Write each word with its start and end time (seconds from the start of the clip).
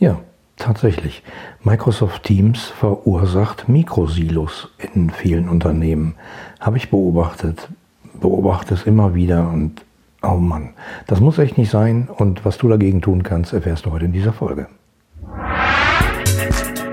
Ja, 0.00 0.18
tatsächlich. 0.56 1.22
Microsoft 1.62 2.22
Teams 2.24 2.64
verursacht 2.64 3.68
Mikrosilos 3.68 4.68
in 4.94 5.10
vielen 5.10 5.48
Unternehmen. 5.50 6.14
Habe 6.58 6.78
ich 6.78 6.90
beobachtet, 6.90 7.68
beobachte 8.18 8.72
es 8.72 8.84
immer 8.84 9.14
wieder 9.14 9.50
und 9.50 9.82
oh 10.22 10.36
Mann, 10.36 10.70
das 11.06 11.20
muss 11.20 11.38
echt 11.38 11.58
nicht 11.58 11.70
sein 11.70 12.08
und 12.16 12.46
was 12.46 12.56
du 12.56 12.68
dagegen 12.68 13.02
tun 13.02 13.22
kannst, 13.22 13.52
erfährst 13.52 13.84
du 13.84 13.92
heute 13.92 14.06
in 14.06 14.12
dieser 14.12 14.32
Folge. 14.32 14.68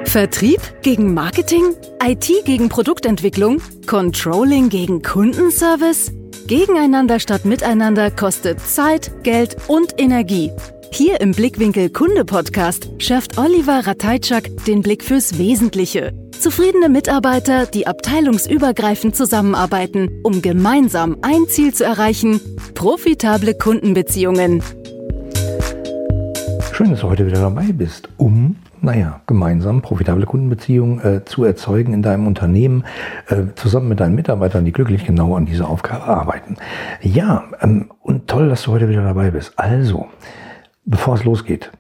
Vertrieb 0.04 0.60
gegen 0.82 1.14
Marketing? 1.14 1.64
IT 2.04 2.30
gegen 2.44 2.68
Produktentwicklung? 2.68 3.62
Controlling 3.86 4.68
gegen 4.68 5.02
Kundenservice? 5.02 6.12
Gegeneinander 6.48 7.22
statt 7.22 7.46
miteinander 7.46 8.12
kostet 8.12 8.60
Zeit, 8.60 9.12
Geld 9.24 9.56
und 9.68 9.94
Energie. 9.98 10.52
Hier 10.92 11.22
im 11.22 11.32
Blickwinkel 11.32 11.90
Kunde 11.90 12.26
Podcast 12.26 12.90
schärft 12.98 13.38
Oliver 13.38 13.86
Rateitschak 13.86 14.50
den 14.66 14.82
Blick 14.82 15.04
fürs 15.04 15.38
Wesentliche. 15.38 16.14
Zufriedene 16.32 16.90
Mitarbeiter, 16.90 17.66
die 17.66 17.88
abteilungsübergreifend 17.88 19.16
zusammenarbeiten, 19.16 20.10
um 20.24 20.42
gemeinsam 20.42 21.18
ein 21.22 21.48
Ziel 21.48 21.74
zu 21.74 21.84
erreichen, 21.84 22.40
profitable 22.74 23.54
Kundenbeziehungen. 23.54 24.62
Schön, 26.74 26.92
dass 26.92 27.02
du 27.02 27.10
heute 27.10 27.26
wieder 27.26 27.42
dabei 27.42 27.72
bist, 27.72 28.10
um 28.18 28.56
naja, 28.82 29.22
gemeinsam 29.28 29.82
profitable 29.82 30.26
Kundenbeziehungen 30.26 31.00
äh, 31.00 31.26
zu 31.26 31.44
erzeugen 31.44 31.94
in 31.94 32.02
deinem 32.02 32.28
Unternehmen, 32.28 32.86
äh, 33.28 33.44
zusammen 33.56 33.90
mit 33.90 34.00
deinen 34.00 34.16
Mitarbeitern, 34.16 34.66
die 34.66 34.72
glücklich 34.72 35.06
genau 35.06 35.36
an 35.36 35.46
dieser 35.46 35.68
Aufgabe 35.68 36.04
arbeiten. 36.04 36.58
Ja, 37.02 37.46
ähm, 37.62 37.92
und 38.02 38.28
toll, 38.28 38.50
dass 38.50 38.64
du 38.64 38.72
heute 38.72 38.90
wieder 38.90 39.04
dabei 39.04 39.32
bist. 39.32 39.54
Also, 39.58 40.08
bevor 40.88 41.16
es 41.16 41.24
losgeht, 41.24 41.72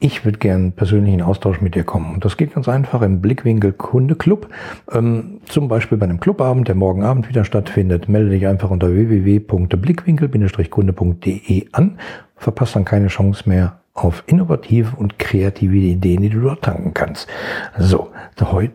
ich 0.00 0.24
würde 0.24 0.38
gern 0.38 0.70
persönlichen 0.72 1.22
Austausch 1.22 1.60
mit 1.60 1.74
dir 1.74 1.82
kommen. 1.82 2.14
Und 2.14 2.24
das 2.24 2.36
geht 2.36 2.54
ganz 2.54 2.68
einfach 2.68 3.02
im 3.02 3.20
Blickwinkel 3.20 3.72
Kunde 3.72 4.14
Club. 4.14 4.48
Ähm, 4.92 5.40
zum 5.46 5.66
Beispiel 5.66 5.98
bei 5.98 6.04
einem 6.04 6.20
Clubabend, 6.20 6.68
der 6.68 6.76
morgen 6.76 7.02
Abend 7.02 7.28
wieder 7.28 7.44
stattfindet. 7.44 8.08
Melde 8.08 8.30
dich 8.30 8.46
einfach 8.46 8.70
unter 8.70 8.92
www.blickwinkel-kunde.de 8.92 11.66
an. 11.72 11.98
Verpasst 12.36 12.76
dann 12.76 12.84
keine 12.84 13.08
Chance 13.08 13.48
mehr 13.48 13.80
auf 13.92 14.22
innovative 14.26 14.94
und 14.96 15.18
kreative 15.18 15.76
Ideen, 15.76 16.22
die 16.22 16.30
du 16.30 16.42
dort 16.42 16.62
tanken 16.62 16.94
kannst. 16.94 17.28
So, 17.76 18.10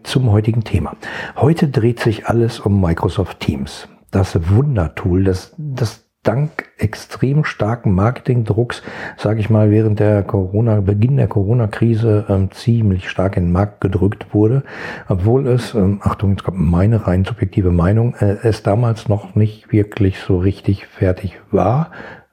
zum 0.03 0.29
heutigen 0.29 0.65
Thema. 0.65 0.97
Heute 1.37 1.69
dreht 1.69 2.01
sich 2.01 2.27
alles 2.27 2.59
um 2.59 2.81
Microsoft 2.81 3.39
Teams. 3.39 3.87
Das 4.11 4.37
Wundertool, 4.49 5.23
das, 5.23 5.55
das 5.57 6.02
dank 6.23 6.65
extrem 6.77 7.43
starken 7.43 7.93
Marketingdrucks, 7.93 8.81
sage 9.17 9.39
ich 9.39 9.49
mal, 9.49 9.71
während 9.71 9.99
der 9.99 10.23
Corona, 10.23 10.81
Beginn 10.81 11.17
der 11.17 11.27
Corona-Krise 11.27 12.25
ähm, 12.29 12.51
ziemlich 12.51 13.09
stark 13.09 13.37
in 13.37 13.45
den 13.45 13.51
Markt 13.51 13.81
gedrückt 13.81 14.33
wurde, 14.33 14.63
obwohl 15.07 15.47
es, 15.47 15.73
ähm, 15.73 15.99
Achtung, 16.01 16.31
jetzt 16.31 16.43
kommt 16.43 16.59
meine 16.59 17.07
rein 17.07 17.25
subjektive 17.25 17.71
Meinung, 17.71 18.15
äh, 18.15 18.37
es 18.43 18.63
damals 18.63 19.09
noch 19.09 19.35
nicht 19.35 19.71
wirklich 19.71 20.19
so 20.19 20.37
richtig 20.37 20.87
fertig 20.87 21.39
war, 21.51 21.91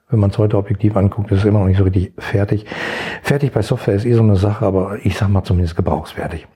wenn 0.09 0.19
man 0.19 0.29
es 0.29 0.37
heute 0.37 0.57
objektiv 0.57 0.97
anguckt, 0.97 1.31
ist 1.31 1.39
es 1.39 1.45
immer 1.45 1.59
noch 1.59 1.67
nicht 1.67 1.77
so 1.77 1.85
richtig 1.85 2.13
fertig. 2.17 2.65
Fertig 3.23 3.53
bei 3.53 3.61
Software 3.61 3.95
ist 3.95 4.05
eh 4.05 4.13
so 4.13 4.21
eine 4.21 4.35
Sache, 4.35 4.65
aber 4.65 4.97
ich 5.03 5.17
sag 5.17 5.29
mal 5.29 5.43
zumindest 5.43 5.77
gebrauchsfertig. 5.77 6.47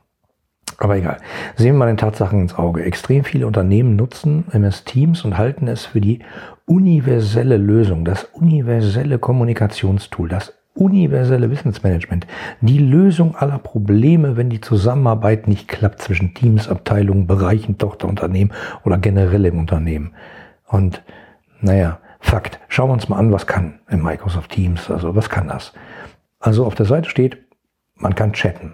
Aber 0.78 0.98
egal. 0.98 1.18
Sehen 1.56 1.74
wir 1.74 1.80
mal 1.80 1.88
den 1.88 1.98
Tatsachen 1.98 2.42
ins 2.42 2.56
Auge. 2.56 2.84
Extrem 2.84 3.24
viele 3.24 3.48
Unternehmen 3.48 3.96
nutzen 3.96 4.46
MS 4.52 4.84
Teams 4.84 5.24
und 5.24 5.38
halten 5.38 5.68
es 5.68 5.86
für 5.86 6.02
die 6.02 6.20
universelle 6.66 7.58
Lösung, 7.58 8.06
das 8.06 8.26
universelle 8.34 9.20
Kommunikationstool, 9.20 10.28
das 10.28 10.54
universelle 10.74 11.50
Wissensmanagement, 11.50 12.28
die 12.60 12.80
Lösung 12.80 13.36
aller 13.36 13.60
Probleme, 13.60 14.36
wenn 14.36 14.50
die 14.50 14.60
Zusammenarbeit 14.60 15.48
nicht 15.48 15.68
klappt 15.70 16.02
zwischen 16.02 16.34
Teams, 16.34 16.68
Abteilungen, 16.68 17.28
Bereichen, 17.28 17.78
Tochterunternehmen 17.78 18.54
oder 18.84 18.98
generell 18.98 19.46
im 19.46 19.60
Unternehmen. 19.60 20.14
Und 20.68 21.02
naja, 21.62 22.00
Fakt. 22.26 22.60
Schauen 22.70 22.90
wir 22.90 22.94
uns 22.94 23.08
mal 23.08 23.20
an, 23.20 23.32
was 23.32 23.46
kann 23.46 23.80
in 23.88 24.02
Microsoft 24.02 24.52
Teams, 24.52 24.90
also 24.90 25.16
was 25.16 25.30
kann 25.30 25.48
das? 25.48 25.74
Also 26.40 26.66
auf 26.66 26.74
der 26.74 26.88
Seite 26.88 27.08
steht, 27.08 27.38
man 27.94 28.16
kann 28.16 28.34
chatten. 28.34 28.74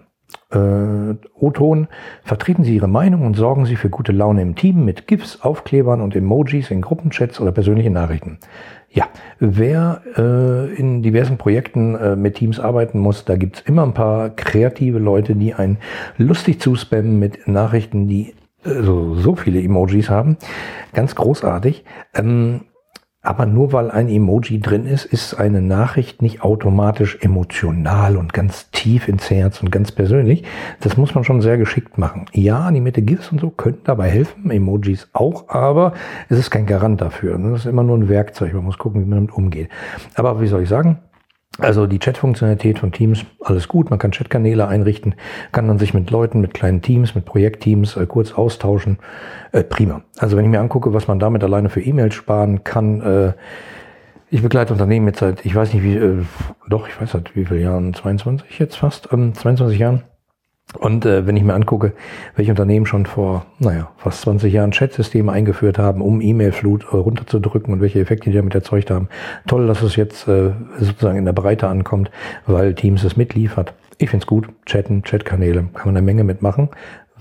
Äh, 0.51 1.15
O-Ton, 1.39 1.87
vertreten 2.23 2.63
Sie 2.63 2.75
Ihre 2.75 2.87
Meinung 2.87 3.25
und 3.25 3.35
sorgen 3.35 3.65
Sie 3.65 3.75
für 3.75 3.89
gute 3.89 4.11
Laune 4.11 4.41
im 4.41 4.55
Team 4.55 4.83
mit 4.83 5.07
GIFs, 5.07 5.41
Aufklebern 5.41 6.01
und 6.01 6.15
Emojis 6.15 6.71
in 6.71 6.81
Gruppenchats 6.81 7.39
oder 7.39 7.51
persönlichen 7.51 7.93
Nachrichten. 7.93 8.37
Ja, 8.89 9.07
wer 9.39 10.01
äh, 10.17 10.73
in 10.75 11.01
diversen 11.01 11.37
Projekten 11.37 11.95
äh, 11.95 12.15
mit 12.17 12.35
Teams 12.35 12.59
arbeiten 12.59 12.99
muss, 12.99 13.23
da 13.23 13.37
gibt's 13.37 13.61
immer 13.61 13.83
ein 13.83 13.93
paar 13.93 14.29
kreative 14.29 14.99
Leute, 14.99 15.35
die 15.35 15.53
einen 15.53 15.77
lustig 16.17 16.59
zuspammen 16.59 17.17
mit 17.17 17.47
Nachrichten, 17.47 18.09
die 18.09 18.33
äh, 18.65 18.81
so, 18.81 19.15
so 19.15 19.35
viele 19.35 19.61
Emojis 19.61 20.09
haben. 20.09 20.35
Ganz 20.93 21.15
großartig. 21.15 21.85
Ähm, 22.13 22.61
aber 23.23 23.45
nur 23.45 23.71
weil 23.71 23.91
ein 23.91 24.09
Emoji 24.09 24.59
drin 24.59 24.85
ist, 24.85 25.05
ist 25.05 25.35
eine 25.35 25.61
Nachricht 25.61 26.23
nicht 26.23 26.41
automatisch 26.41 27.19
emotional 27.21 28.17
und 28.17 28.33
ganz 28.33 28.71
tief 28.71 29.07
ins 29.07 29.29
Herz 29.29 29.61
und 29.61 29.71
ganz 29.71 29.91
persönlich. 29.91 30.43
Das 30.79 30.97
muss 30.97 31.13
man 31.13 31.23
schon 31.23 31.41
sehr 31.41 31.57
geschickt 31.59 31.99
machen. 31.99 32.25
Ja, 32.33 32.61
animierte 32.61 33.03
GIFs 33.03 33.31
und 33.31 33.39
so 33.39 33.51
können 33.51 33.77
dabei 33.83 34.09
helfen, 34.09 34.49
Emojis 34.49 35.07
auch, 35.13 35.49
aber 35.49 35.93
es 36.29 36.39
ist 36.39 36.49
kein 36.49 36.65
Garant 36.65 36.99
dafür. 36.99 37.37
Das 37.37 37.61
ist 37.61 37.65
immer 37.67 37.83
nur 37.83 37.97
ein 37.97 38.09
Werkzeug. 38.09 38.53
Man 38.53 38.63
muss 38.63 38.79
gucken, 38.79 39.01
wie 39.01 39.05
man 39.05 39.19
damit 39.19 39.33
umgeht. 39.33 39.69
Aber 40.15 40.41
wie 40.41 40.47
soll 40.47 40.63
ich 40.63 40.69
sagen? 40.69 40.97
Also 41.57 41.85
die 41.85 41.99
Chat-Funktionalität 41.99 42.79
von 42.79 42.91
Teams, 42.91 43.25
alles 43.41 43.67
gut. 43.67 43.89
Man 43.89 43.99
kann 43.99 44.11
Chatkanäle 44.11 44.67
einrichten, 44.67 45.15
kann 45.51 45.67
man 45.67 45.79
sich 45.79 45.93
mit 45.93 46.09
Leuten, 46.09 46.39
mit 46.39 46.53
kleinen 46.53 46.81
Teams, 46.81 47.13
mit 47.13 47.25
Projektteams 47.25 47.97
äh, 47.97 48.05
kurz 48.05 48.31
austauschen. 48.31 48.99
Äh, 49.51 49.63
prima. 49.63 50.01
Also 50.17 50.37
wenn 50.37 50.45
ich 50.45 50.51
mir 50.51 50.61
angucke, 50.61 50.93
was 50.93 51.07
man 51.07 51.19
damit 51.19 51.43
alleine 51.43 51.69
für 51.69 51.81
E-Mails 51.81 52.15
sparen 52.15 52.63
kann, 52.63 53.01
äh, 53.01 53.33
ich 54.29 54.41
begleite 54.41 54.71
Unternehmen 54.71 55.07
jetzt 55.07 55.19
seit, 55.19 55.45
ich 55.45 55.53
weiß 55.53 55.73
nicht 55.73 55.83
wie, 55.83 55.97
äh, 55.97 56.23
doch, 56.69 56.87
ich 56.87 56.99
weiß 56.99 57.11
seit 57.11 57.35
wie 57.35 57.45
viel 57.45 57.59
Jahren, 57.59 57.93
22 57.93 58.59
jetzt 58.59 58.77
fast, 58.77 59.09
ähm, 59.11 59.33
22 59.33 59.77
Jahren. 59.77 60.03
Und 60.79 61.05
äh, 61.05 61.27
wenn 61.27 61.35
ich 61.35 61.43
mir 61.43 61.53
angucke, 61.53 61.93
welche 62.35 62.51
Unternehmen 62.51 62.85
schon 62.85 63.05
vor, 63.05 63.45
naja, 63.59 63.91
fast 63.97 64.21
20 64.21 64.53
Jahren 64.53 64.71
Chat-Systeme 64.71 65.31
eingeführt 65.31 65.77
haben, 65.77 66.01
um 66.01 66.21
E-Mail-Flut 66.21 66.85
äh, 66.91 66.95
runterzudrücken 66.95 67.73
und 67.73 67.81
welche 67.81 67.99
Effekte 67.99 68.29
die 68.29 68.35
damit 68.35 68.55
erzeugt 68.55 68.89
haben. 68.89 69.09
Toll, 69.47 69.67
dass 69.67 69.81
es 69.81 69.95
jetzt 69.95 70.27
äh, 70.27 70.51
sozusagen 70.79 71.17
in 71.17 71.25
der 71.25 71.33
Breite 71.33 71.67
ankommt, 71.67 72.09
weil 72.45 72.73
Teams 72.73 73.03
es 73.03 73.17
mitliefert. 73.17 73.73
Ich 73.97 74.09
find's 74.09 74.25
gut. 74.25 74.47
Chatten, 74.65 75.03
Chatkanäle, 75.03 75.65
kann 75.73 75.87
man 75.87 75.97
eine 75.97 76.05
Menge 76.05 76.23
mitmachen. 76.23 76.69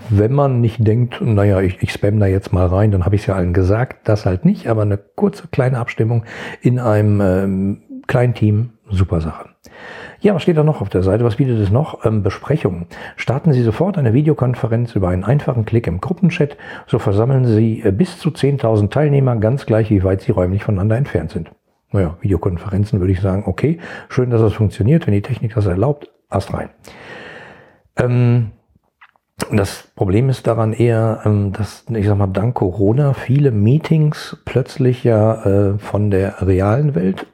Wenn 0.08 0.32
man 0.32 0.60
nicht 0.60 0.86
denkt, 0.86 1.20
naja, 1.20 1.60
ich, 1.60 1.82
ich 1.82 1.92
spam 1.92 2.18
da 2.20 2.26
jetzt 2.26 2.52
mal 2.52 2.66
rein, 2.66 2.90
dann 2.90 3.04
habe 3.04 3.16
ich 3.16 3.22
es 3.22 3.26
ja 3.26 3.34
allen 3.34 3.52
gesagt, 3.52 4.08
das 4.08 4.24
halt 4.24 4.46
nicht, 4.46 4.66
aber 4.66 4.82
eine 4.82 4.96
kurze 4.96 5.48
kleine 5.48 5.78
Abstimmung 5.78 6.24
in 6.62 6.78
einem 6.78 7.20
ähm, 7.20 7.82
kleinen 8.06 8.32
Team, 8.32 8.70
super 8.88 9.20
Sache. 9.20 9.49
Ja, 10.22 10.34
was 10.34 10.42
steht 10.42 10.58
da 10.58 10.64
noch 10.64 10.82
auf 10.82 10.90
der 10.90 11.02
Seite? 11.02 11.24
Was 11.24 11.36
bietet 11.36 11.58
es 11.58 11.70
noch? 11.70 12.04
Ähm, 12.04 12.22
Besprechungen. 12.22 12.86
Starten 13.16 13.54
Sie 13.54 13.62
sofort 13.62 13.96
eine 13.96 14.12
Videokonferenz 14.12 14.94
über 14.94 15.08
einen 15.08 15.24
einfachen 15.24 15.64
Klick 15.64 15.86
im 15.86 16.00
Gruppenchat. 16.00 16.58
So 16.86 16.98
versammeln 16.98 17.46
Sie 17.46 17.82
äh, 17.82 17.90
bis 17.90 18.18
zu 18.18 18.28
10.000 18.28 18.90
Teilnehmer, 18.90 19.36
ganz 19.36 19.64
gleich, 19.64 19.88
wie 19.88 20.04
weit 20.04 20.20
sie 20.20 20.32
räumlich 20.32 20.64
voneinander 20.64 20.98
entfernt 20.98 21.30
sind. 21.30 21.50
Naja, 21.90 22.18
Videokonferenzen 22.20 23.00
würde 23.00 23.14
ich 23.14 23.20
sagen, 23.22 23.44
okay, 23.46 23.78
schön, 24.10 24.28
dass 24.28 24.42
das 24.42 24.52
funktioniert. 24.52 25.06
Wenn 25.06 25.14
die 25.14 25.22
Technik 25.22 25.54
das 25.54 25.64
erlaubt, 25.64 26.10
erst 26.30 26.52
rein. 26.52 26.68
Ähm, 27.96 28.50
das 29.50 29.88
Problem 29.96 30.28
ist 30.28 30.46
daran 30.46 30.74
eher, 30.74 31.22
ähm, 31.24 31.54
dass, 31.54 31.86
ich 31.88 32.06
sag 32.06 32.18
mal, 32.18 32.26
dank 32.26 32.56
Corona 32.56 33.14
viele 33.14 33.52
Meetings 33.52 34.36
plötzlich 34.44 35.02
ja 35.02 35.44
äh, 35.46 35.78
von 35.78 36.10
der 36.10 36.46
realen 36.46 36.94
Welt, 36.94 37.26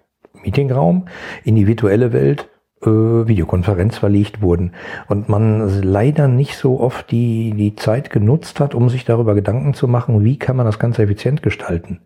Meetingraum, 0.45 1.07
in 1.43 1.57
die 1.57 1.67
virtuelle 1.67 2.13
Welt 2.13 2.49
äh, 2.87 3.27
Videokonferenz 3.27 3.99
verlegt 3.99 4.41
wurden 4.41 4.73
und 5.09 5.29
man 5.29 5.83
leider 5.83 6.29
nicht 6.29 6.57
so 6.57 6.81
oft 6.81 7.11
die, 7.11 7.53
die 7.53 7.75
Zeit 7.77 8.11
genutzt 8.11 8.61
hat, 8.61 8.75
um 8.75 8.89
sich 8.89 9.05
darüber 9.05 9.35
Gedanken 9.35 9.75
zu 9.75 9.89
machen, 9.89 10.25
wie 10.25 10.39
kann 10.39 10.57
man 10.57 10.67
das 10.67 10.79
Ganze 10.79 11.03
effizient 11.03 11.43
gestalten. 11.43 12.01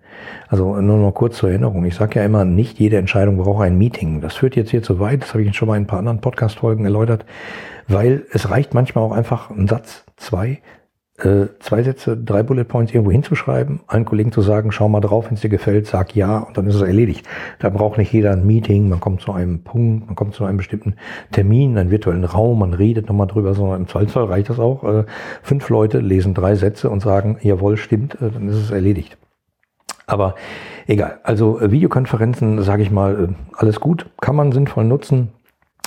Also 0.48 0.76
nur 0.80 0.98
noch 0.98 1.12
kurz 1.12 1.36
zur 1.36 1.50
Erinnerung. 1.50 1.84
Ich 1.84 1.94
sage 1.94 2.18
ja 2.18 2.24
immer, 2.24 2.44
nicht 2.44 2.78
jede 2.78 2.98
Entscheidung 2.98 3.36
braucht 3.36 3.62
ein 3.62 3.78
Meeting. 3.78 4.20
Das 4.20 4.34
führt 4.34 4.56
jetzt 4.56 4.70
hier 4.70 4.82
zu 4.82 4.98
weit, 4.98 5.22
das 5.22 5.34
habe 5.34 5.42
ich 5.42 5.56
schon 5.56 5.68
mal 5.68 5.76
in 5.76 5.84
ein 5.84 5.86
paar 5.86 5.98
anderen 5.98 6.20
Podcast-Folgen 6.20 6.84
erläutert, 6.84 7.24
weil 7.88 8.24
es 8.32 8.50
reicht 8.50 8.74
manchmal 8.74 9.04
auch 9.04 9.12
einfach 9.12 9.50
ein 9.50 9.68
Satz, 9.68 10.04
zwei, 10.16 10.58
äh, 11.24 11.48
zwei 11.60 11.82
Sätze, 11.82 12.16
drei 12.16 12.42
Bullet 12.42 12.64
Points 12.64 12.92
irgendwo 12.92 13.10
hinzuschreiben, 13.10 13.80
einen 13.86 14.04
Kollegen 14.04 14.32
zu 14.32 14.40
sagen, 14.40 14.72
schau 14.72 14.88
mal 14.88 15.00
drauf, 15.00 15.26
wenn 15.26 15.34
es 15.34 15.40
dir 15.40 15.48
gefällt, 15.48 15.86
sag 15.86 16.14
ja 16.14 16.38
und 16.38 16.56
dann 16.56 16.66
ist 16.66 16.74
es 16.74 16.82
erledigt. 16.82 17.26
Da 17.58 17.68
braucht 17.70 17.98
nicht 17.98 18.12
jeder 18.12 18.32
ein 18.32 18.46
Meeting, 18.46 18.88
man 18.88 19.00
kommt 19.00 19.20
zu 19.20 19.32
einem 19.32 19.62
Punkt, 19.62 20.06
man 20.06 20.16
kommt 20.16 20.34
zu 20.34 20.44
einem 20.44 20.56
bestimmten 20.56 20.94
Termin, 21.32 21.76
einen 21.78 21.90
virtuellen 21.90 22.24
Raum, 22.24 22.58
man 22.58 22.74
redet 22.74 23.08
nochmal 23.08 23.26
drüber, 23.26 23.54
sondern 23.54 23.82
im 23.82 23.88
Zweifelsfall 23.88 24.24
reicht 24.24 24.50
das 24.50 24.58
auch. 24.58 24.84
Äh, 24.84 25.04
fünf 25.42 25.68
Leute 25.68 26.00
lesen 26.00 26.34
drei 26.34 26.54
Sätze 26.54 26.90
und 26.90 27.00
sagen, 27.00 27.38
jawohl, 27.42 27.76
stimmt, 27.76 28.14
äh, 28.20 28.30
dann 28.30 28.48
ist 28.48 28.56
es 28.56 28.70
erledigt. 28.70 29.16
Aber 30.06 30.34
egal. 30.86 31.20
Also 31.22 31.60
äh, 31.60 31.70
Videokonferenzen, 31.70 32.62
sage 32.62 32.82
ich 32.82 32.90
mal, 32.90 33.24
äh, 33.24 33.56
alles 33.56 33.80
gut, 33.80 34.06
kann 34.20 34.36
man 34.36 34.52
sinnvoll 34.52 34.84
nutzen. 34.84 35.28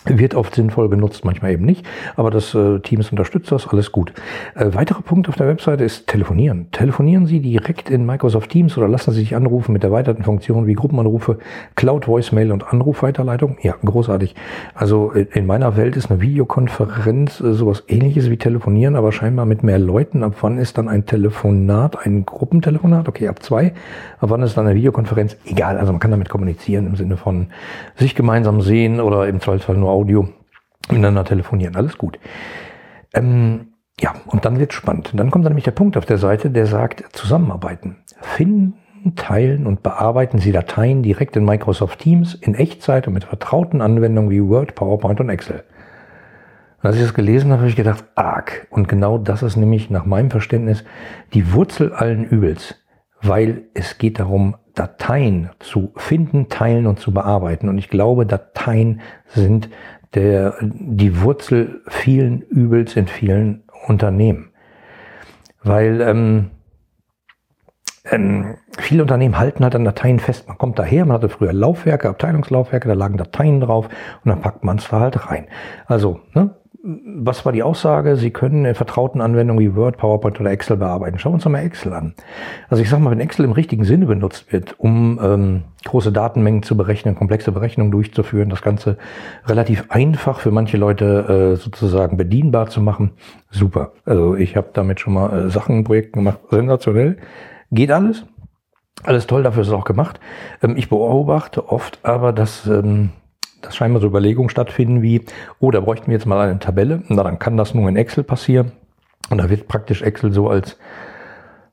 Wird 0.06 0.36
oft 0.36 0.56
sinnvoll 0.56 0.90
genutzt, 0.90 1.24
manchmal 1.26 1.52
eben 1.52 1.66
nicht. 1.66 1.86
Aber 2.16 2.32
das 2.32 2.54
äh, 2.54 2.80
Teams 2.80 3.10
unterstützt 3.12 3.52
das, 3.52 3.68
alles 3.68 3.92
gut. 3.92 4.14
Äh, 4.56 4.74
weiterer 4.74 5.02
Punkt 5.02 5.30
auf 5.30 5.36
der 5.36 5.48
Webseite 5.48 5.84
ist 5.84 6.08
Telefonieren. 6.08 6.68
Telefonieren 6.72 7.26
Sie 7.26 7.40
direkt 7.40 7.90
in 7.90 8.06
Microsoft 8.06 8.50
Teams 8.50 8.78
oder 8.78 8.88
lassen 8.88 9.12
Sie 9.12 9.22
sich 9.22 9.36
anrufen 9.36 9.74
mit 9.74 9.84
erweiterten 9.84 10.24
Funktionen 10.24 10.68
wie 10.68 10.74
Gruppenanrufe, 10.74 11.38
Cloud 11.76 12.08
Voicemail 12.08 12.52
und 12.52 12.68
Anrufweiterleitung. 12.68 13.58
Ja, 13.62 13.76
großartig. 13.84 14.36
Also 14.74 15.12
in 15.12 15.46
meiner 15.46 15.78
Welt 15.78 15.96
ist 15.96 16.12
eine 16.12 16.20
Videokonferenz 16.22 17.40
äh, 17.40 17.54
sowas 17.54 17.84
ähnliches 17.88 18.30
wie 18.30 18.38
Telefonieren, 18.38 18.96
aber 18.96 19.12
scheinbar 19.12 19.46
mit 19.46 19.64
mehr 19.64 19.80
Leuten. 19.80 20.24
Ab 20.24 20.36
wann 20.42 20.58
ist 20.58 20.78
dann 20.78 20.90
ein 20.90 21.06
Telefonat, 21.06 22.06
ein 22.06 22.26
Gruppentelefonat? 22.26 23.08
Okay, 23.08 23.28
ab 23.30 23.42
zwei. 23.42 23.74
Ab 24.20 24.30
wann 24.30 24.42
ist 24.42 24.58
dann 24.58 24.66
eine 24.66 24.76
Videokonferenz? 24.76 25.38
Egal, 25.46 25.78
also 25.78 25.94
man 25.94 26.00
kann 26.00 26.12
damit 26.12 26.30
kommunizieren 26.30 26.88
im 26.88 26.96
Sinne 26.96 27.16
von 27.16 27.48
sich 27.96 28.16
gemeinsam 28.16 28.62
sehen 28.62 29.00
oder 29.00 29.28
im 29.28 29.40
Zweifelsfall 29.40 29.78
nur 29.78 29.93
Audio 29.94 30.28
miteinander 30.90 31.24
telefonieren. 31.24 31.76
Alles 31.76 31.98
gut. 31.98 32.20
Ähm, 33.14 33.74
ja, 34.00 34.14
und 34.28 34.46
dann 34.46 34.60
wird 34.60 34.74
spannend. 34.74 35.12
Dann 35.14 35.32
kommt 35.32 35.46
dann 35.46 35.52
nämlich 35.52 35.66
der 35.66 35.72
Punkt 35.72 35.98
auf 35.98 36.06
der 36.06 36.18
Seite, 36.18 36.50
der 36.50 36.66
sagt, 36.66 37.16
zusammenarbeiten. 37.16 37.98
Finden, 38.22 38.74
teilen 39.16 39.68
und 39.68 39.84
bearbeiten 39.84 40.40
Sie 40.40 40.52
Dateien 40.52 41.04
direkt 41.04 41.36
in 41.36 41.46
Microsoft 41.46 42.00
Teams 42.00 42.34
in 42.34 42.56
Echtzeit 42.56 43.08
und 43.08 43.14
mit 43.14 43.26
vertrauten 43.26 43.82
Anwendungen 43.82 44.32
wie 44.32 44.42
Word, 44.42 44.76
PowerPoint 44.76 45.20
und 45.20 45.30
Excel. 45.30 45.64
als 46.82 46.96
ich 46.96 47.02
das 47.02 47.14
gelesen 47.14 47.52
habe, 47.52 47.62
habe 47.62 47.70
ich 47.70 47.76
gedacht, 47.76 48.06
arg. 48.16 48.68
Und 48.70 48.88
genau 48.88 49.18
das 49.18 49.44
ist 49.44 49.58
nämlich 49.58 49.90
nach 49.90 50.06
meinem 50.06 50.32
Verständnis 50.32 50.84
die 51.34 51.54
Wurzel 51.54 51.94
allen 51.94 52.24
Übels, 52.24 52.83
weil 53.24 53.64
es 53.74 53.98
geht 53.98 54.20
darum, 54.20 54.56
Dateien 54.76 55.50
zu 55.60 55.94
finden, 55.96 56.50
teilen 56.50 56.88
und 56.88 57.00
zu 57.00 57.12
bearbeiten. 57.12 57.70
Und 57.70 57.78
ich 57.78 57.90
glaube, 57.90 58.26
Dateien 58.26 59.02
sind 59.28 59.70
der, 60.14 60.56
die 60.62 61.22
Wurzel 61.22 61.82
vielen 61.88 62.42
Übels 62.42 62.96
in 62.96 63.08
vielen 63.08 63.64
Unternehmen. 63.88 64.52
Weil 65.64 66.02
ähm, 66.02 66.52
ähm, 68.06 68.58
viele 68.78 69.02
Unternehmen 69.04 69.38
halten 69.38 69.64
halt 69.64 69.76
an 69.76 69.86
Dateien 69.86 70.20
fest. 70.20 70.48
Man 70.48 70.58
kommt 70.58 70.78
daher, 70.78 71.06
man 71.06 71.16
hatte 71.16 71.30
früher 71.30 71.54
Laufwerke, 71.54 72.10
Abteilungslaufwerke, 72.10 72.88
da 72.88 72.94
lagen 72.94 73.18
Dateien 73.18 73.62
drauf 73.62 73.88
und 74.24 74.30
dann 74.30 74.42
packt 74.42 74.64
man 74.64 74.78
es 74.78 74.88
da 74.90 75.00
halt 75.00 75.30
rein. 75.30 75.48
Also, 75.86 76.20
ne, 76.34 76.56
was 76.86 77.46
war 77.46 77.54
die 77.54 77.64
Aussage? 77.64 78.18
Sie 78.18 78.32
können 78.32 78.66
in 78.66 78.76
vertrauten 78.76 79.22
Anwendungen 79.22 79.64
wie 79.64 79.74
Word, 79.74 79.96
PowerPoint 79.96 80.42
oder 80.42 80.52
Excel 80.52 80.76
bearbeiten. 80.76 81.18
Schauen 81.18 81.32
wir 81.32 81.36
uns 81.36 81.46
doch 81.46 81.50
mal 81.50 81.64
Excel 81.64 81.94
an. 81.94 82.14
Also 82.68 82.84
ich 82.84 82.90
sage 82.90 83.02
mal, 83.02 83.12
wenn 83.12 83.22
Excel 83.22 83.46
im 83.46 83.54
richtigen 83.54 83.86
Sinne 83.86 84.06
benutzt 84.06 84.52
wird, 84.52 84.78
um 84.80 85.18
ähm, 85.24 85.64
große 85.86 86.12
Datenmengen 86.12 86.62
zu 86.62 86.76
berechnen, 86.76 87.16
komplexe 87.16 87.54
Berechnungen 87.54 87.90
durchzuführen, 87.90 88.50
das 88.50 88.62
Ganze 88.62 88.98
relativ 89.46 89.86
einfach 89.92 90.42
für 90.42 90.52
manche 90.52 90.76
Leute 90.76 91.54
äh, 91.54 91.56
sozusagen 91.56 92.18
bedienbar 92.18 92.68
zu 92.68 92.82
machen, 92.82 93.12
super. 93.50 93.94
Also 94.04 94.36
ich 94.36 94.58
habe 94.58 94.72
damit 94.74 95.00
schon 95.00 95.14
mal 95.14 95.46
äh, 95.46 95.50
Sachen 95.50 95.86
Projekten 95.86 96.20
gemacht, 96.20 96.40
sensationell. 96.52 97.16
Geht 97.72 97.92
alles. 97.92 98.26
Alles 99.04 99.26
toll, 99.26 99.44
dafür 99.44 99.62
ist 99.62 99.70
es 99.70 99.74
auch 99.74 99.86
gemacht. 99.86 100.20
Ähm, 100.62 100.76
ich 100.76 100.90
beobachte 100.90 101.70
oft 101.70 102.00
aber, 102.04 102.34
dass... 102.34 102.68
Ähm, 102.68 103.12
dass 103.64 103.76
scheinbar 103.76 104.02
so 104.02 104.08
Überlegungen 104.08 104.50
stattfinden 104.50 105.02
wie, 105.02 105.22
oh, 105.60 105.72
da 105.72 105.80
bräuchten 105.80 106.08
wir 106.08 106.14
jetzt 106.14 106.26
mal 106.26 106.48
eine 106.48 106.60
Tabelle. 106.60 107.04
Na, 107.08 107.24
dann 107.24 107.40
kann 107.40 107.58
das 107.58 107.74
nur 107.74 107.90
in 107.90 107.96
Excel 107.96 108.24
passieren. 108.24 108.74
Und 109.30 109.38
da 109.40 109.50
wird 109.50 109.68
praktisch 109.68 110.02
Excel 110.02 110.32
so 110.32 110.50
als 110.50 110.78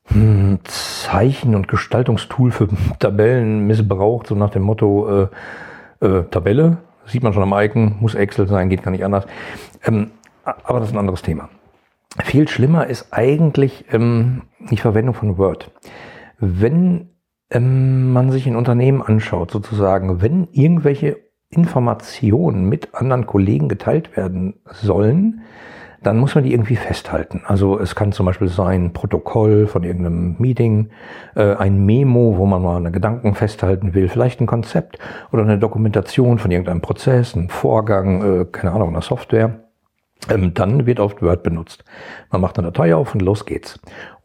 hm, 0.07 0.61
Zeichen- 0.65 1.55
und 1.55 1.69
Gestaltungstool 1.69 2.53
für 2.53 2.69
Tabellen 2.99 3.67
missbraucht, 3.67 4.29
so 4.29 4.35
nach 4.35 4.51
dem 4.51 4.63
Motto 4.63 5.29
äh, 6.01 6.07
äh, 6.07 6.25
Tabelle, 6.31 6.79
sieht 7.07 7.23
man 7.23 7.33
schon 7.33 7.43
am 7.43 7.53
Icon, 7.53 7.97
muss 8.01 8.15
Excel 8.15 8.47
sein, 8.47 8.71
geht 8.71 8.83
gar 8.83 8.93
nicht 8.93 9.05
anders. 9.05 9.27
Ähm, 9.85 10.13
aber 10.45 10.81
das 10.81 10.89
ist 10.89 10.95
ein 10.95 11.01
anderes 11.01 11.23
Thema. 11.23 11.49
Viel 12.25 12.49
schlimmer 12.49 12.87
ist 12.87 13.09
eigentlich 13.13 13.85
ähm, 13.93 14.43
die 14.71 14.77
Verwendung 14.77 15.15
von 15.15 15.39
Word. 15.39 15.71
Wenn 16.39 17.11
ähm, 17.51 18.13
man 18.13 18.31
sich 18.31 18.47
ein 18.47 18.57
Unternehmen 18.57 19.03
anschaut, 19.03 19.51
sozusagen, 19.51 20.23
wenn 20.23 20.49
irgendwelche 20.53 21.19
Informationen 21.51 22.69
mit 22.69 22.95
anderen 22.95 23.27
Kollegen 23.27 23.69
geteilt 23.69 24.17
werden 24.17 24.55
sollen, 24.67 25.43
dann 26.03 26.17
muss 26.17 26.35
man 26.35 26.45
die 26.45 26.53
irgendwie 26.53 26.77
festhalten. 26.77 27.43
Also 27.45 27.79
es 27.79 27.95
kann 27.95 28.13
zum 28.13 28.27
Beispiel 28.27 28.49
sein 28.49 28.93
Protokoll 28.93 29.67
von 29.67 29.83
irgendeinem 29.83 30.37
Meeting, 30.39 30.91
äh, 31.35 31.55
ein 31.57 31.85
Memo, 31.85 32.39
wo 32.39 32.47
man 32.47 32.63
mal 32.63 32.77
eine 32.77 32.91
Gedanken 32.91 33.35
festhalten 33.35 33.95
will, 33.95 34.09
vielleicht 34.09 34.41
ein 34.41 34.47
Konzept 34.47 34.99
oder 35.33 35.43
eine 35.43 35.59
Dokumentation 35.59 36.39
von 36.39 36.51
irgendeinem 36.51 36.81
Prozess, 36.81 37.35
ein 37.35 37.49
Vorgang, 37.51 38.43
äh, 38.43 38.45
keine 38.47 38.73
Ahnung, 38.73 38.91
einer 38.91 39.03
Software. 39.03 39.70
Ähm, 40.29 40.53
dann 40.55 40.87
wird 40.87 41.01
oft 41.01 41.23
Word 41.23 41.43
benutzt. 41.43 41.85
Man 42.31 42.41
macht 42.41 42.59
eine 42.59 42.71
Datei 42.71 42.95
auf 42.95 43.15
und 43.15 43.23
los 43.23 43.47
geht's. 43.47 43.81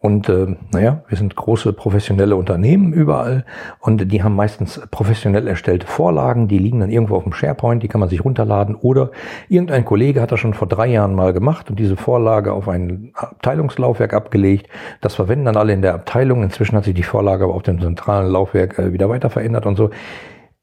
Und 0.06 0.30
äh, 0.30 0.56
naja, 0.72 1.04
wir 1.08 1.18
sind 1.18 1.36
große 1.36 1.74
professionelle 1.74 2.36
Unternehmen 2.36 2.94
überall 2.94 3.44
und 3.80 4.12
die 4.12 4.22
haben 4.22 4.36
meistens 4.36 4.80
professionell 4.92 5.48
erstellte 5.48 5.88
Vorlagen, 5.88 6.48
die 6.48 6.60
liegen 6.60 6.82
dann 6.82 6.92
irgendwo 6.92 7.16
auf 7.16 7.24
dem 7.24 7.34
SharePoint, 7.34 7.82
die 7.82 7.88
kann 7.88 8.02
man 8.02 8.10
sich 8.10 8.24
runterladen 8.24 8.76
oder 8.76 9.10
irgendein 9.50 9.84
Kollege 9.84 10.22
hat 10.22 10.32
das 10.32 10.40
schon 10.40 10.54
vor 10.54 10.68
drei 10.68 10.88
Jahren 10.88 11.16
mal 11.16 11.34
gemacht 11.34 11.72
und 11.72 11.80
diese 11.80 11.96
Vorlage 11.96 12.54
auf 12.54 12.70
ein 12.70 13.14
Abteilungslaufwerk 13.16 14.14
abgelegt. 14.14 14.70
Das 15.02 15.16
verwenden 15.16 15.46
dann 15.46 15.58
alle 15.58 15.74
in 15.74 15.82
der 15.82 15.96
Abteilung. 15.96 16.44
Inzwischen 16.44 16.76
hat 16.76 16.84
sich 16.84 16.94
die 16.94 17.02
Vorlage 17.02 17.46
aber 17.46 17.56
auf 17.56 17.64
dem 17.64 17.82
zentralen 17.82 18.32
Laufwerk 18.32 18.78
äh, 18.78 18.94
wieder 18.94 19.10
weiter 19.10 19.32
verändert 19.32 19.66
und 19.66 19.76
so. 19.76 19.90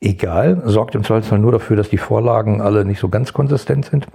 Egal, 0.01 0.63
sorgt 0.67 0.95
im 0.95 1.03
Zweifelsfall 1.03 1.41
nur 1.41 1.51
dafür, 1.51 1.75
dass 1.75 1.89
die 1.89 1.99
Vorlagen 1.99 2.61
alle 2.61 2.85
nicht 2.85 3.01
so 3.01 3.09
ganz 3.09 3.33
konsistent 3.33 3.87
sind. 3.87 4.07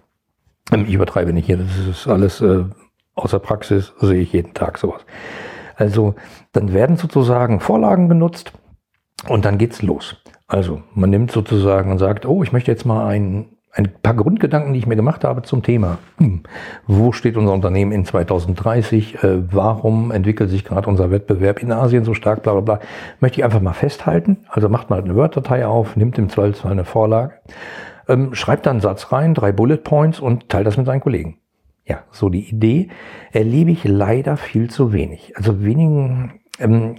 Ähm, 0.71 0.85
ich 0.87 0.93
übertreibe 0.93 1.33
nicht 1.33 1.45
hier, 1.45 1.57
das 1.57 1.87
ist 1.89 2.07
alles 2.07 2.41
äh, 2.41 2.65
außer 3.15 3.39
Praxis, 3.39 3.93
sehe 3.99 4.21
ich 4.21 4.33
jeden 4.33 4.53
Tag 4.53 4.77
sowas. 4.77 5.01
Also 5.75 6.15
dann 6.53 6.73
werden 6.73 6.97
sozusagen 6.97 7.59
Vorlagen 7.59 8.09
genutzt 8.09 8.51
und 9.27 9.45
dann 9.45 9.57
geht's 9.57 9.81
los. 9.81 10.17
Also 10.47 10.81
man 10.93 11.09
nimmt 11.09 11.31
sozusagen 11.31 11.91
und 11.91 11.97
sagt, 11.97 12.25
oh, 12.25 12.41
ich 12.43 12.51
möchte 12.51 12.71
jetzt 12.71 12.85
mal 12.85 13.07
ein, 13.07 13.49
ein 13.73 13.91
paar 14.01 14.15
Grundgedanken, 14.15 14.73
die 14.73 14.79
ich 14.79 14.87
mir 14.87 14.95
gemacht 14.95 15.23
habe 15.23 15.43
zum 15.43 15.61
Thema. 15.61 15.99
Hm, 16.17 16.43
wo 16.87 17.11
steht 17.11 17.37
unser 17.37 17.53
Unternehmen 17.53 17.91
in 17.91 18.05
2030? 18.05 19.23
Äh, 19.23 19.53
warum 19.53 20.11
entwickelt 20.11 20.49
sich 20.49 20.63
gerade 20.63 20.89
unser 20.89 21.11
Wettbewerb 21.11 21.61
in 21.61 21.71
Asien 21.71 22.05
so 22.05 22.13
stark? 22.13 22.43
Bla 22.43 22.53
bla 22.53 22.61
bla. 22.61 22.79
Möchte 23.19 23.39
ich 23.39 23.43
einfach 23.43 23.61
mal 23.61 23.73
festhalten. 23.73 24.37
Also 24.49 24.69
macht 24.69 24.89
mal 24.89 25.03
eine 25.03 25.15
Word-Datei 25.15 25.67
auf, 25.67 25.95
nimmt 25.95 26.17
im 26.17 26.29
Zweifelsfall 26.29 26.71
eine 26.71 26.85
Vorlage 26.85 27.33
ähm, 28.07 28.33
schreibt 28.33 28.65
dann 28.65 28.77
einen 28.77 28.81
Satz 28.81 29.11
rein, 29.11 29.33
drei 29.33 29.51
Bullet 29.51 29.77
Points 29.77 30.19
und 30.19 30.49
teilt 30.49 30.67
das 30.67 30.77
mit 30.77 30.85
seinen 30.85 31.01
Kollegen. 31.01 31.37
Ja, 31.85 32.03
so 32.11 32.29
die 32.29 32.49
Idee 32.49 32.89
erlebe 33.31 33.71
ich 33.71 33.85
leider 33.85 34.35
viel 34.35 34.69
zu 34.69 34.91
wenig. 34.91 35.37
Also 35.37 35.63
wenigen, 35.63 36.41
ähm, 36.59 36.95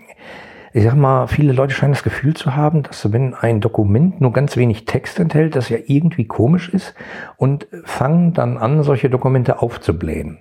ich 0.73 0.85
sag 0.85 0.94
mal, 0.94 1.26
viele 1.26 1.52
Leute 1.52 1.75
scheinen 1.75 1.92
das 1.92 2.02
Gefühl 2.02 2.35
zu 2.35 2.56
haben, 2.56 2.82
dass 2.82 3.12
wenn 3.12 3.35
ein 3.35 3.61
Dokument 3.61 4.21
nur 4.21 4.32
ganz 4.32 4.56
wenig 4.56 4.87
Text 4.87 5.21
enthält, 5.21 5.56
das 5.56 5.68
ja 5.68 5.78
irgendwie 5.85 6.26
komisch 6.26 6.71
ist 6.71 6.94
und 7.37 7.66
fangen 7.85 8.32
dann 8.32 8.56
an, 8.56 8.82
solche 8.82 9.11
Dokumente 9.11 9.61
aufzublähen. 9.61 10.38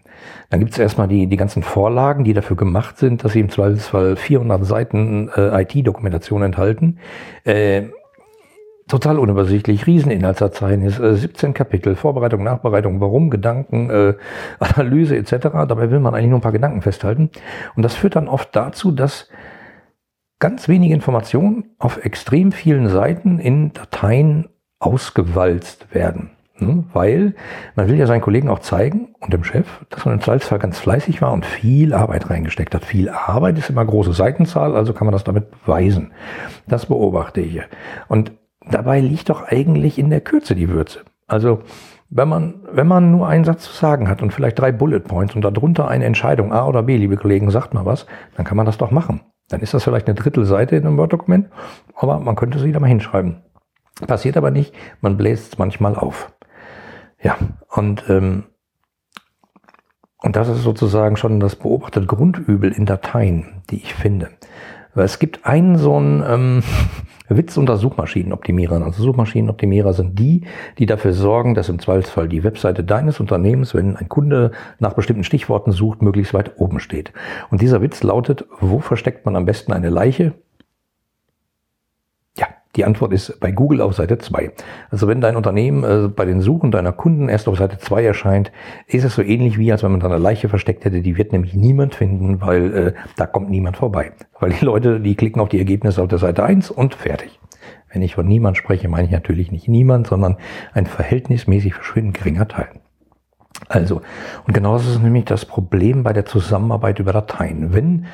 Dann 0.50 0.62
gibt 0.62 0.72
es 0.72 0.80
erstmal 0.80 1.10
die, 1.10 1.28
die 1.28 1.38
ganzen 1.38 1.62
Vorlagen, 1.62 2.24
die 2.24 2.34
dafür 2.34 2.56
gemacht 2.56 2.98
sind, 2.98 3.24
dass 3.24 3.34
sie 3.34 3.42
im 3.42 3.50
Zweifelsfall 3.50 4.16
400 4.16 4.66
Seiten 4.66 5.30
äh, 5.36 5.62
IT-Dokumentation 5.62 6.42
enthalten. 6.42 7.00
Äh, 7.44 7.88
total 8.88 9.20
unübersichtlich, 9.20 9.86
Rieseninhaltsverzeichnis, 9.88 11.00
äh, 11.00 11.16
17 11.16 11.54
Kapitel, 11.54 11.96
Vorbereitung, 11.96 12.44
Nachbereitung, 12.44 13.02
Warum, 13.02 13.30
Gedanken, 13.30 13.90
äh, 13.90 14.14
Analyse 14.60 15.16
etc. 15.18 15.50
Dabei 15.68 15.92
will 15.92 16.00
man 16.00 16.16
eigentlich 16.16 16.30
nur 16.30 16.40
ein 16.40 16.44
paar 16.44 16.52
Gedanken 16.52 16.82
festhalten. 16.82 17.30
Und 17.76 17.84
das 17.84 17.96
führt 17.96 18.16
dann 18.16 18.28
oft 18.28 18.56
dazu, 18.56 18.92
dass 18.92 19.30
ganz 20.40 20.68
wenige 20.68 20.94
Informationen 20.94 21.76
auf 21.80 22.04
extrem 22.06 22.52
vielen 22.52 22.90
Seiten 22.90 23.40
in 23.40 23.74
Dateien 23.74 24.50
ausgewalzt 24.80 25.94
werden. 25.94 26.32
Ne? 26.60 26.84
Weil 26.94 27.36
man 27.76 27.88
will 27.88 27.98
ja 27.98 28.08
seinen 28.08 28.22
Kollegen 28.22 28.50
auch 28.50 28.60
zeigen 28.60 29.16
und 29.20 29.34
dem 29.34 29.44
Chef, 29.44 29.68
dass 29.90 30.06
man 30.06 30.16
im 30.16 30.22
Zweifelsfall 30.22 30.60
ganz 30.60 30.80
fleißig 30.80 31.22
war 31.22 31.34
und 31.34 31.46
viel 31.46 31.94
Arbeit 31.94 32.30
reingesteckt 32.30 32.74
hat. 32.74 32.86
Viel 32.86 33.10
Arbeit 33.10 33.58
ist 33.58 33.70
immer 33.70 33.86
große 33.86 34.14
Seitenzahl, 34.14 34.76
also 34.76 34.94
kann 34.94 35.06
man 35.06 35.12
das 35.12 35.24
damit 35.24 35.52
beweisen. 35.52 36.14
Das 36.68 36.88
beobachte 36.88 37.42
ich. 37.42 37.62
Und 38.08 38.32
Dabei 38.72 39.00
liegt 39.00 39.30
doch 39.30 39.44
eigentlich 39.44 39.98
in 39.98 40.10
der 40.10 40.22
Kürze 40.22 40.56
die 40.56 40.70
Würze. 40.70 41.02
Also 41.28 41.62
wenn 42.10 42.30
man, 42.30 42.56
wenn 42.72 42.88
man 42.88 43.12
nur 43.12 43.28
einen 43.28 43.44
Satz 43.44 43.64
zu 43.64 43.74
sagen 43.74 44.08
hat 44.08 44.22
und 44.22 44.32
vielleicht 44.32 44.60
drei 44.60 44.72
Bullet 44.72 45.02
Points 45.02 45.36
und 45.36 45.42
darunter 45.42 45.88
eine 45.88 46.06
Entscheidung 46.06 46.54
A 46.54 46.66
oder 46.66 46.84
B, 46.84 46.98
liebe 46.98 47.18
Kollegen, 47.18 47.52
sagt 47.52 47.74
mal 47.74 47.86
was, 47.86 48.06
dann 48.36 48.46
kann 48.46 48.58
man 48.58 48.66
das 48.66 48.78
doch 48.78 48.92
machen. 48.92 49.22
Dann 49.50 49.62
ist 49.62 49.74
das 49.74 49.84
vielleicht 49.84 50.08
eine 50.08 50.16
Drittelseite 50.16 50.76
in 50.76 50.86
einem 50.86 50.98
Word-Dokument, 50.98 51.50
aber 51.96 52.20
man 52.20 52.36
könnte 52.36 52.60
sie 52.60 52.72
da 52.72 52.80
mal 52.80 52.88
hinschreiben. 52.88 53.42
Passiert 54.06 54.38
aber 54.38 54.52
nicht, 54.52 54.74
man 55.02 55.18
bläst 55.18 55.54
es 55.54 55.58
manchmal 55.58 55.96
auf. 55.96 56.32
Ja, 57.22 57.36
und, 57.70 58.04
ähm, 58.10 58.44
und 60.20 60.36
das 60.36 60.50
ist 60.50 60.64
sozusagen 60.64 61.18
schon 61.18 61.40
das 61.40 61.56
beobachtete 61.56 62.06
Grundübel 62.06 62.72
in 62.72 62.86
Dateien, 62.86 63.64
die 63.70 63.78
ich 63.78 63.96
finde. 63.96 64.30
Es 65.04 65.20
gibt 65.20 65.46
einen 65.46 65.78
so 65.78 65.96
einen 65.96 66.24
ähm, 66.28 66.64
Witz 67.30 67.58
unter 67.58 67.78
Suchmaschinenoptimierern. 67.78 68.84
Also 68.84 69.04
Suchmaschinenoptimierer 69.04 69.94
sind 69.94 70.18
die, 70.18 70.44
die 70.78 70.86
dafür 70.86 71.14
sorgen, 71.14 71.56
dass 71.56 71.70
im 71.70 71.80
Zweifelsfall 71.80 72.30
die 72.30 72.44
Webseite 72.44 72.84
deines 72.84 73.20
Unternehmens, 73.20 73.74
wenn 73.74 73.98
ein 73.98 74.10
Kunde 74.10 74.52
nach 74.80 74.94
bestimmten 74.94 75.24
Stichworten 75.24 75.72
sucht, 75.72 76.02
möglichst 76.02 76.34
weit 76.34 76.60
oben 76.60 76.80
steht. 76.80 77.12
Und 77.50 77.62
dieser 77.62 77.82
Witz 77.82 78.04
lautet, 78.04 78.46
wo 78.60 78.80
versteckt 78.80 79.26
man 79.26 79.36
am 79.36 79.46
besten 79.46 79.74
eine 79.74 79.90
Leiche? 79.90 80.34
Die 82.78 82.86
Antwort 82.86 83.12
ist 83.12 83.40
bei 83.40 83.52
Google 83.52 83.82
auf 83.82 83.96
Seite 83.96 84.20
2. 84.20 84.52
Also 84.92 85.08
wenn 85.08 85.20
dein 85.20 85.36
Unternehmen 85.36 85.84
äh, 85.84 86.08
bei 86.08 86.26
den 86.26 86.42
Suchen 86.42 86.70
deiner 86.70 86.92
Kunden 86.92 87.28
erst 87.28 87.48
auf 87.48 87.58
Seite 87.58 87.80
2 87.80 88.06
erscheint, 88.06 88.52
ist 88.86 89.04
es 89.04 89.16
so 89.16 89.24
ähnlich 89.24 89.58
wie, 89.58 89.72
als 89.72 89.82
wenn 89.82 89.92
man 89.92 90.00
da 90.00 90.06
eine 90.06 90.20
Leiche 90.20 90.48
versteckt 90.48 90.86
hätte. 90.86 91.02
Die 91.02 91.18
wird 91.18 91.32
nämlich 91.32 91.56
niemand 91.56 91.96
finden, 91.96 92.40
weil 92.40 92.78
äh, 92.78 92.94
da 93.16 93.26
kommt 93.26 93.50
niemand 93.50 93.78
vorbei. 93.78 94.12
Weil 94.40 94.52
die 94.52 94.64
Leute, 94.64 95.00
die 95.00 95.16
klicken 95.16 95.42
auf 95.42 95.50
die 95.50 95.58
Ergebnisse 95.58 96.04
auf 96.04 96.08
der 96.08 96.20
Seite 96.20 96.44
1 96.44 96.70
und 96.70 96.94
fertig. 96.94 97.40
Wenn 97.92 98.04
ich 98.04 98.14
von 98.14 98.28
niemand 98.28 98.58
spreche, 98.58 98.88
meine 98.90 99.08
ich 99.08 99.12
natürlich 99.12 99.52
nicht 99.52 99.68
niemand, 99.68 100.06
sondern 100.06 100.38
ein 100.74 100.86
verhältnismäßig 100.86 101.74
verschwindend 101.74 102.16
geringer 102.16 102.48
Teil. 102.48 102.68
Also, 103.70 104.02
und 104.46 104.54
genau 104.54 104.74
das 104.74 104.88
ist 104.88 105.02
nämlich 105.02 105.26
das 105.26 105.46
Problem 105.46 106.04
bei 106.04 106.14
der 106.14 106.26
Zusammenarbeit 106.28 107.00
über 107.00 107.12
Dateien. 107.12 107.74
Wenn 107.74 108.06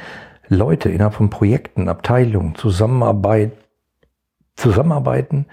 Leute 0.48 0.90
innerhalb 0.90 1.16
von 1.16 1.30
Projekten, 1.30 1.90
Abteilungen 1.90 2.56
zusammenarbeiten, 2.56 3.63
zusammenarbeiten 4.56 5.46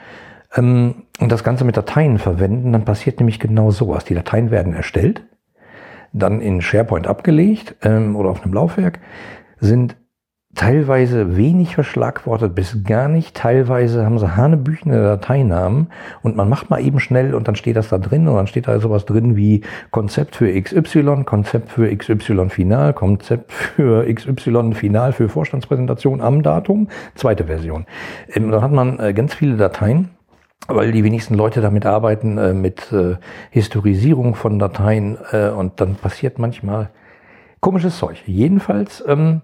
ähm, 0.55 1.05
und 1.21 1.31
das 1.31 1.45
Ganze 1.45 1.65
mit 1.65 1.77
Dateien 1.77 2.19
verwenden, 2.19 2.73
dann 2.73 2.85
passiert 2.85 3.21
nämlich 3.21 3.41
genau 3.41 3.71
sowas. 3.71 4.05
Die 4.05 4.15
Dateien 4.15 4.51
werden 4.51 4.73
erstellt, 4.73 5.23
dann 6.13 6.41
in 6.41 6.61
SharePoint 6.61 7.07
abgelegt 7.07 7.77
ähm, 7.83 8.17
oder 8.17 8.31
auf 8.31 8.43
einem 8.43 8.55
Laufwerk, 8.55 9.01
sind 9.61 9.97
teilweise 10.55 11.37
wenig 11.37 11.75
verschlagwortet 11.75 12.55
bis 12.55 12.83
gar 12.85 13.09
nicht. 13.09 13.37
Teilweise 13.37 14.05
haben 14.05 14.19
sie 14.19 14.37
hanebüchene 14.37 15.01
Dateinamen 15.01 15.89
und 16.23 16.37
man 16.37 16.49
macht 16.49 16.71
mal 16.71 16.81
eben 16.81 16.99
schnell 16.99 17.35
und 17.35 17.47
dann 17.47 17.55
steht 17.55 17.77
das 17.77 17.89
da 17.89 17.99
drin 17.99 18.27
und 18.27 18.37
dann 18.37 18.49
steht 18.49 18.67
da 18.67 18.79
sowas 18.81 19.05
drin 19.05 19.37
wie 19.37 19.63
Konzept 19.91 20.37
für 20.37 20.61
XY, 20.61 21.25
Konzept 21.25 21.71
für 21.71 21.95
XY 21.95 22.49
Final, 22.49 22.93
Konzept 22.93 23.53
für 23.53 24.13
XY 24.13 24.73
Final 24.75 25.13
für 25.13 25.29
Vorstandspräsentation 25.29 26.21
am 26.21 26.43
Datum, 26.43 26.89
zweite 27.15 27.45
Version. 27.45 27.87
Ähm, 28.35 28.51
dann 28.51 28.63
hat 28.63 28.73
man 28.73 28.99
äh, 28.99 29.13
ganz 29.13 29.35
viele 29.35 29.57
Dateien 29.57 30.11
weil 30.69 30.93
die 30.93 31.03
wenigsten 31.03 31.35
Leute 31.35 31.63
damit 31.63 31.85
arbeiten, 31.85 32.39
äh, 32.39 32.53
mit 32.53 32.93
äh, 32.93 33.17
Historisierung 33.51 34.37
von 34.37 34.61
Dateien 34.61 35.17
und 35.17 35.81
dann 35.81 35.97
passiert 35.97 36.39
manchmal 36.39 36.91
komisches 37.61 37.99
Zeug. 37.99 38.23
Jedenfalls 38.27 39.03
ähm, 39.09 39.41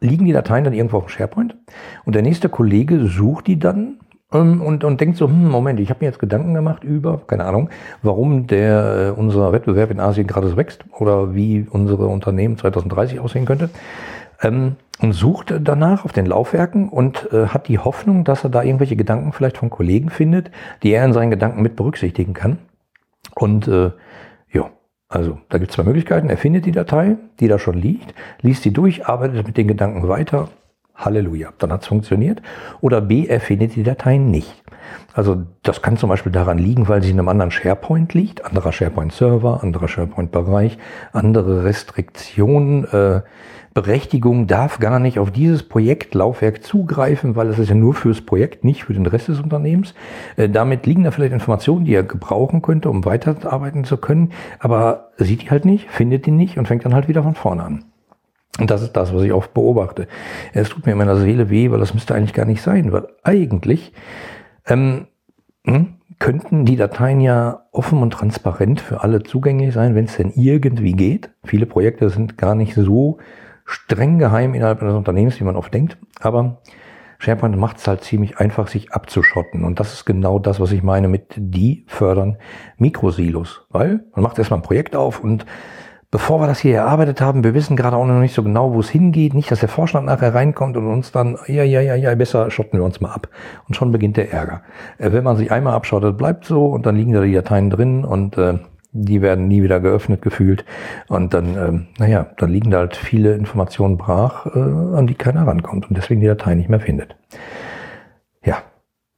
liegen 0.00 0.24
die 0.24 0.32
Dateien 0.32 0.64
dann 0.64 0.72
irgendwo 0.72 0.98
auf 0.98 1.06
dem 1.06 1.10
SharePoint 1.10 1.56
und 2.04 2.14
der 2.14 2.22
nächste 2.22 2.48
Kollege 2.48 3.06
sucht 3.06 3.46
die 3.46 3.58
dann 3.58 3.98
ähm, 4.32 4.60
und, 4.60 4.84
und 4.84 5.00
denkt 5.00 5.16
so, 5.16 5.26
hm, 5.26 5.48
Moment, 5.48 5.80
ich 5.80 5.90
habe 5.90 6.00
mir 6.00 6.06
jetzt 6.06 6.18
Gedanken 6.18 6.54
gemacht 6.54 6.84
über, 6.84 7.20
keine 7.26 7.44
Ahnung, 7.44 7.70
warum 8.02 8.46
der 8.46 9.14
äh, 9.16 9.20
unser 9.20 9.52
Wettbewerb 9.52 9.90
in 9.90 10.00
Asien 10.00 10.26
gerade 10.26 10.56
wächst 10.56 10.84
oder 10.98 11.34
wie 11.34 11.66
unsere 11.68 12.06
Unternehmen 12.06 12.56
2030 12.56 13.20
aussehen 13.20 13.44
könnte. 13.44 13.70
Ähm, 14.42 14.76
und 15.00 15.12
sucht 15.14 15.54
danach 15.60 16.04
auf 16.04 16.12
den 16.12 16.26
Laufwerken 16.26 16.90
und 16.90 17.32
äh, 17.32 17.46
hat 17.46 17.68
die 17.68 17.78
Hoffnung, 17.78 18.24
dass 18.24 18.44
er 18.44 18.50
da 18.50 18.62
irgendwelche 18.62 18.96
Gedanken 18.96 19.32
vielleicht 19.32 19.56
von 19.56 19.70
Kollegen 19.70 20.10
findet, 20.10 20.50
die 20.82 20.92
er 20.92 21.04
in 21.06 21.14
seinen 21.14 21.30
Gedanken 21.30 21.62
mit 21.62 21.74
berücksichtigen 21.74 22.34
kann. 22.34 22.58
Und 23.34 23.66
äh, 23.66 23.92
ja, 24.52 24.70
also 25.10 25.38
da 25.48 25.58
gibt 25.58 25.72
es 25.72 25.74
zwei 25.74 25.82
Möglichkeiten. 25.82 26.30
Er 26.30 26.38
findet 26.38 26.66
die 26.66 26.72
Datei, 26.72 27.16
die 27.40 27.48
da 27.48 27.58
schon 27.58 27.74
liegt, 27.74 28.14
liest 28.42 28.62
sie 28.62 28.72
durch, 28.72 29.06
arbeitet 29.06 29.44
mit 29.44 29.56
den 29.56 29.66
Gedanken 29.66 30.08
weiter. 30.08 30.48
Halleluja, 30.94 31.52
dann 31.58 31.72
hat 31.72 31.82
es 31.82 31.88
funktioniert. 31.88 32.42
Oder 32.80 33.00
B, 33.00 33.26
er 33.26 33.40
findet 33.40 33.74
die 33.74 33.82
Datei 33.82 34.18
nicht. 34.18 34.62
Also 35.12 35.42
das 35.62 35.82
kann 35.82 35.96
zum 35.96 36.10
Beispiel 36.10 36.30
daran 36.30 36.58
liegen, 36.58 36.88
weil 36.88 37.02
sie 37.02 37.10
in 37.10 37.18
einem 37.18 37.28
anderen 37.28 37.50
SharePoint 37.50 38.14
liegt, 38.14 38.44
anderer 38.44 38.70
SharePoint-Server, 38.70 39.62
anderer 39.64 39.88
SharePoint-Bereich, 39.88 40.78
andere 41.12 41.64
Restriktionen. 41.64 42.84
Äh, 42.84 43.22
Berechtigung 43.72 44.48
darf 44.48 44.80
gar 44.80 44.98
nicht 44.98 45.18
auf 45.18 45.30
dieses 45.30 45.62
Projektlaufwerk 45.62 46.64
zugreifen, 46.64 47.36
weil 47.36 47.48
es 47.48 47.58
ist 47.58 47.68
ja 47.68 47.76
nur 47.76 47.94
fürs 47.94 48.20
Projekt, 48.20 48.64
nicht 48.64 48.84
für 48.84 48.94
den 48.94 49.06
Rest 49.06 49.28
des 49.28 49.40
Unternehmens. 49.40 49.94
Äh, 50.36 50.48
damit 50.48 50.86
liegen 50.86 51.04
da 51.04 51.12
vielleicht 51.12 51.32
Informationen, 51.32 51.84
die 51.84 51.94
er 51.94 52.02
gebrauchen 52.02 52.62
könnte, 52.62 52.90
um 52.90 53.04
weiterarbeiten 53.04 53.84
zu 53.84 53.96
können, 53.96 54.32
aber 54.58 55.10
sieht 55.18 55.42
die 55.42 55.50
halt 55.50 55.64
nicht, 55.64 55.88
findet 55.88 56.26
die 56.26 56.32
nicht 56.32 56.58
und 56.58 56.66
fängt 56.66 56.84
dann 56.84 56.94
halt 56.94 57.08
wieder 57.08 57.22
von 57.22 57.34
vorne 57.34 57.62
an. 57.62 57.84
Und 58.58 58.70
das 58.70 58.82
ist 58.82 58.96
das, 58.96 59.14
was 59.14 59.22
ich 59.22 59.32
oft 59.32 59.54
beobachte. 59.54 60.08
Es 60.52 60.68
tut 60.68 60.84
mir 60.84 60.92
in 60.92 60.98
meiner 60.98 61.16
Seele 61.16 61.48
weh, 61.48 61.70
weil 61.70 61.78
das 61.78 61.94
müsste 61.94 62.14
eigentlich 62.14 62.34
gar 62.34 62.46
nicht 62.46 62.62
sein, 62.62 62.92
weil 62.92 63.06
eigentlich 63.22 63.92
ähm, 64.66 65.06
hm, 65.64 65.94
könnten 66.18 66.64
die 66.64 66.76
Dateien 66.76 67.20
ja 67.20 67.66
offen 67.72 68.02
und 68.02 68.12
transparent 68.12 68.80
für 68.80 69.02
alle 69.02 69.22
zugänglich 69.22 69.72
sein, 69.72 69.94
wenn 69.94 70.06
es 70.06 70.16
denn 70.16 70.32
irgendwie 70.34 70.92
geht. 70.92 71.30
Viele 71.44 71.66
Projekte 71.66 72.10
sind 72.10 72.36
gar 72.36 72.54
nicht 72.54 72.74
so 72.74 73.18
streng 73.70 74.18
geheim 74.18 74.54
innerhalb 74.54 74.82
eines 74.82 74.94
Unternehmens, 74.94 75.38
wie 75.40 75.44
man 75.44 75.56
oft 75.56 75.72
denkt. 75.72 75.96
Aber 76.20 76.58
SharePoint 77.18 77.56
macht 77.56 77.78
es 77.78 77.86
halt 77.86 78.02
ziemlich 78.02 78.38
einfach, 78.38 78.68
sich 78.68 78.92
abzuschotten. 78.92 79.64
Und 79.64 79.78
das 79.78 79.92
ist 79.92 80.04
genau 80.06 80.38
das, 80.38 80.58
was 80.58 80.72
ich 80.72 80.82
meine 80.82 81.06
mit 81.08 81.34
die 81.36 81.84
fördern 81.86 82.36
Mikrosilos. 82.78 83.66
Weil 83.70 84.00
man 84.14 84.22
macht 84.22 84.38
erstmal 84.38 84.58
ein 84.58 84.64
Projekt 84.64 84.96
auf 84.96 85.22
und 85.22 85.46
bevor 86.10 86.40
wir 86.40 86.46
das 86.46 86.58
hier 86.58 86.76
erarbeitet 86.76 87.20
haben, 87.20 87.44
wir 87.44 87.54
wissen 87.54 87.76
gerade 87.76 87.96
auch 87.96 88.06
noch 88.06 88.18
nicht 88.18 88.34
so 88.34 88.42
genau, 88.42 88.74
wo 88.74 88.80
es 88.80 88.88
hingeht. 88.88 89.34
Nicht, 89.34 89.50
dass 89.50 89.60
der 89.60 89.68
Vorstand 89.68 90.06
nachher 90.06 90.34
reinkommt 90.34 90.76
und 90.76 90.86
uns 90.86 91.12
dann, 91.12 91.38
ja, 91.46 91.62
ja, 91.62 91.80
ja, 91.80 91.94
ja, 91.94 92.14
besser 92.14 92.50
schotten 92.50 92.80
wir 92.80 92.84
uns 92.84 93.00
mal 93.00 93.12
ab. 93.12 93.28
Und 93.68 93.76
schon 93.76 93.92
beginnt 93.92 94.16
der 94.16 94.32
Ärger. 94.32 94.62
Äh, 94.98 95.12
wenn 95.12 95.22
man 95.24 95.36
sich 95.36 95.52
einmal 95.52 95.74
abschottet, 95.74 96.18
bleibt 96.18 96.44
so 96.44 96.66
und 96.66 96.86
dann 96.86 96.96
liegen 96.96 97.12
da 97.12 97.20
die 97.20 97.34
Dateien 97.34 97.70
drin 97.70 98.04
und 98.04 98.36
äh, 98.36 98.58
die 98.92 99.22
werden 99.22 99.48
nie 99.48 99.62
wieder 99.62 99.80
geöffnet 99.80 100.22
gefühlt. 100.22 100.64
Und 101.08 101.34
dann, 101.34 101.56
ähm, 101.56 101.86
naja, 101.98 102.26
dann 102.36 102.50
liegen 102.50 102.70
da 102.70 102.78
halt 102.78 102.96
viele 102.96 103.34
Informationen 103.34 103.96
brach, 103.96 104.46
äh, 104.46 104.58
an 104.58 105.06
die 105.06 105.14
keiner 105.14 105.46
rankommt 105.46 105.88
und 105.88 105.96
deswegen 105.96 106.20
die 106.20 106.26
Datei 106.26 106.54
nicht 106.54 106.68
mehr 106.68 106.80
findet. 106.80 107.16
Ja, 108.44 108.62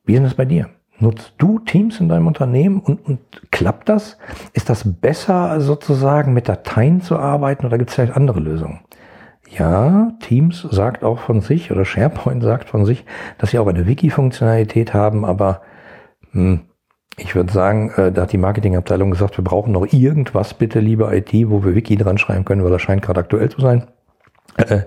wie 0.05 0.15
ist 0.15 0.25
das 0.25 0.35
bei 0.35 0.45
dir? 0.45 0.69
Nutzt 0.99 1.35
du 1.39 1.59
Teams 1.59 1.99
in 2.01 2.09
deinem 2.09 2.27
Unternehmen 2.27 2.81
und, 2.81 3.05
und 3.07 3.21
klappt 3.51 3.89
das? 3.89 4.19
Ist 4.53 4.71
das 4.71 5.01
besser 5.01 5.61
sozusagen 5.61 6.33
mit 6.33 6.49
Dateien 6.49 7.01
zu 7.01 7.19
arbeiten 7.19 7.67
oder 7.67 7.79
gibt 7.79 7.91
es 7.91 7.97
vielleicht 7.97 8.17
andere 8.17 8.41
Lösungen? 8.41 8.81
Ja, 9.51 10.13
Teams 10.21 10.63
sagt 10.71 11.03
auch 11.03 11.19
von 11.19 11.41
sich 11.41 11.71
oder 11.71 11.85
SharePoint 11.85 12.43
sagt 12.43 12.71
von 12.71 12.87
sich, 12.87 13.05
dass 13.39 13.51
sie 13.51 13.59
auch 13.59 13.67
eine 13.67 13.87
Wiki-Funktionalität 13.87 14.95
haben, 14.95 15.25
aber 15.25 15.63
hm, 16.31 16.61
ich 17.17 17.35
würde 17.35 17.53
sagen, 17.53 17.91
äh, 17.97 18.13
da 18.13 18.23
hat 18.23 18.33
die 18.33 18.39
Marketingabteilung 18.39 19.11
gesagt, 19.11 19.37
wir 19.37 19.45
brauchen 19.45 19.73
noch 19.73 19.87
irgendwas, 19.93 20.55
bitte, 20.55 20.81
liebe 20.81 21.15
IT, 21.15 21.33
wo 21.49 21.65
wir 21.65 21.75
Wiki 21.75 21.97
dran 21.97 22.19
schreiben 22.19 22.45
können, 22.45 22.65
weil 22.65 22.71
das 22.71 22.83
scheint 22.83 23.03
gerade 23.03 23.21
aktuell 23.21 23.51
zu 23.51 23.61
sein. 23.61 23.87
Äh, 24.57 24.83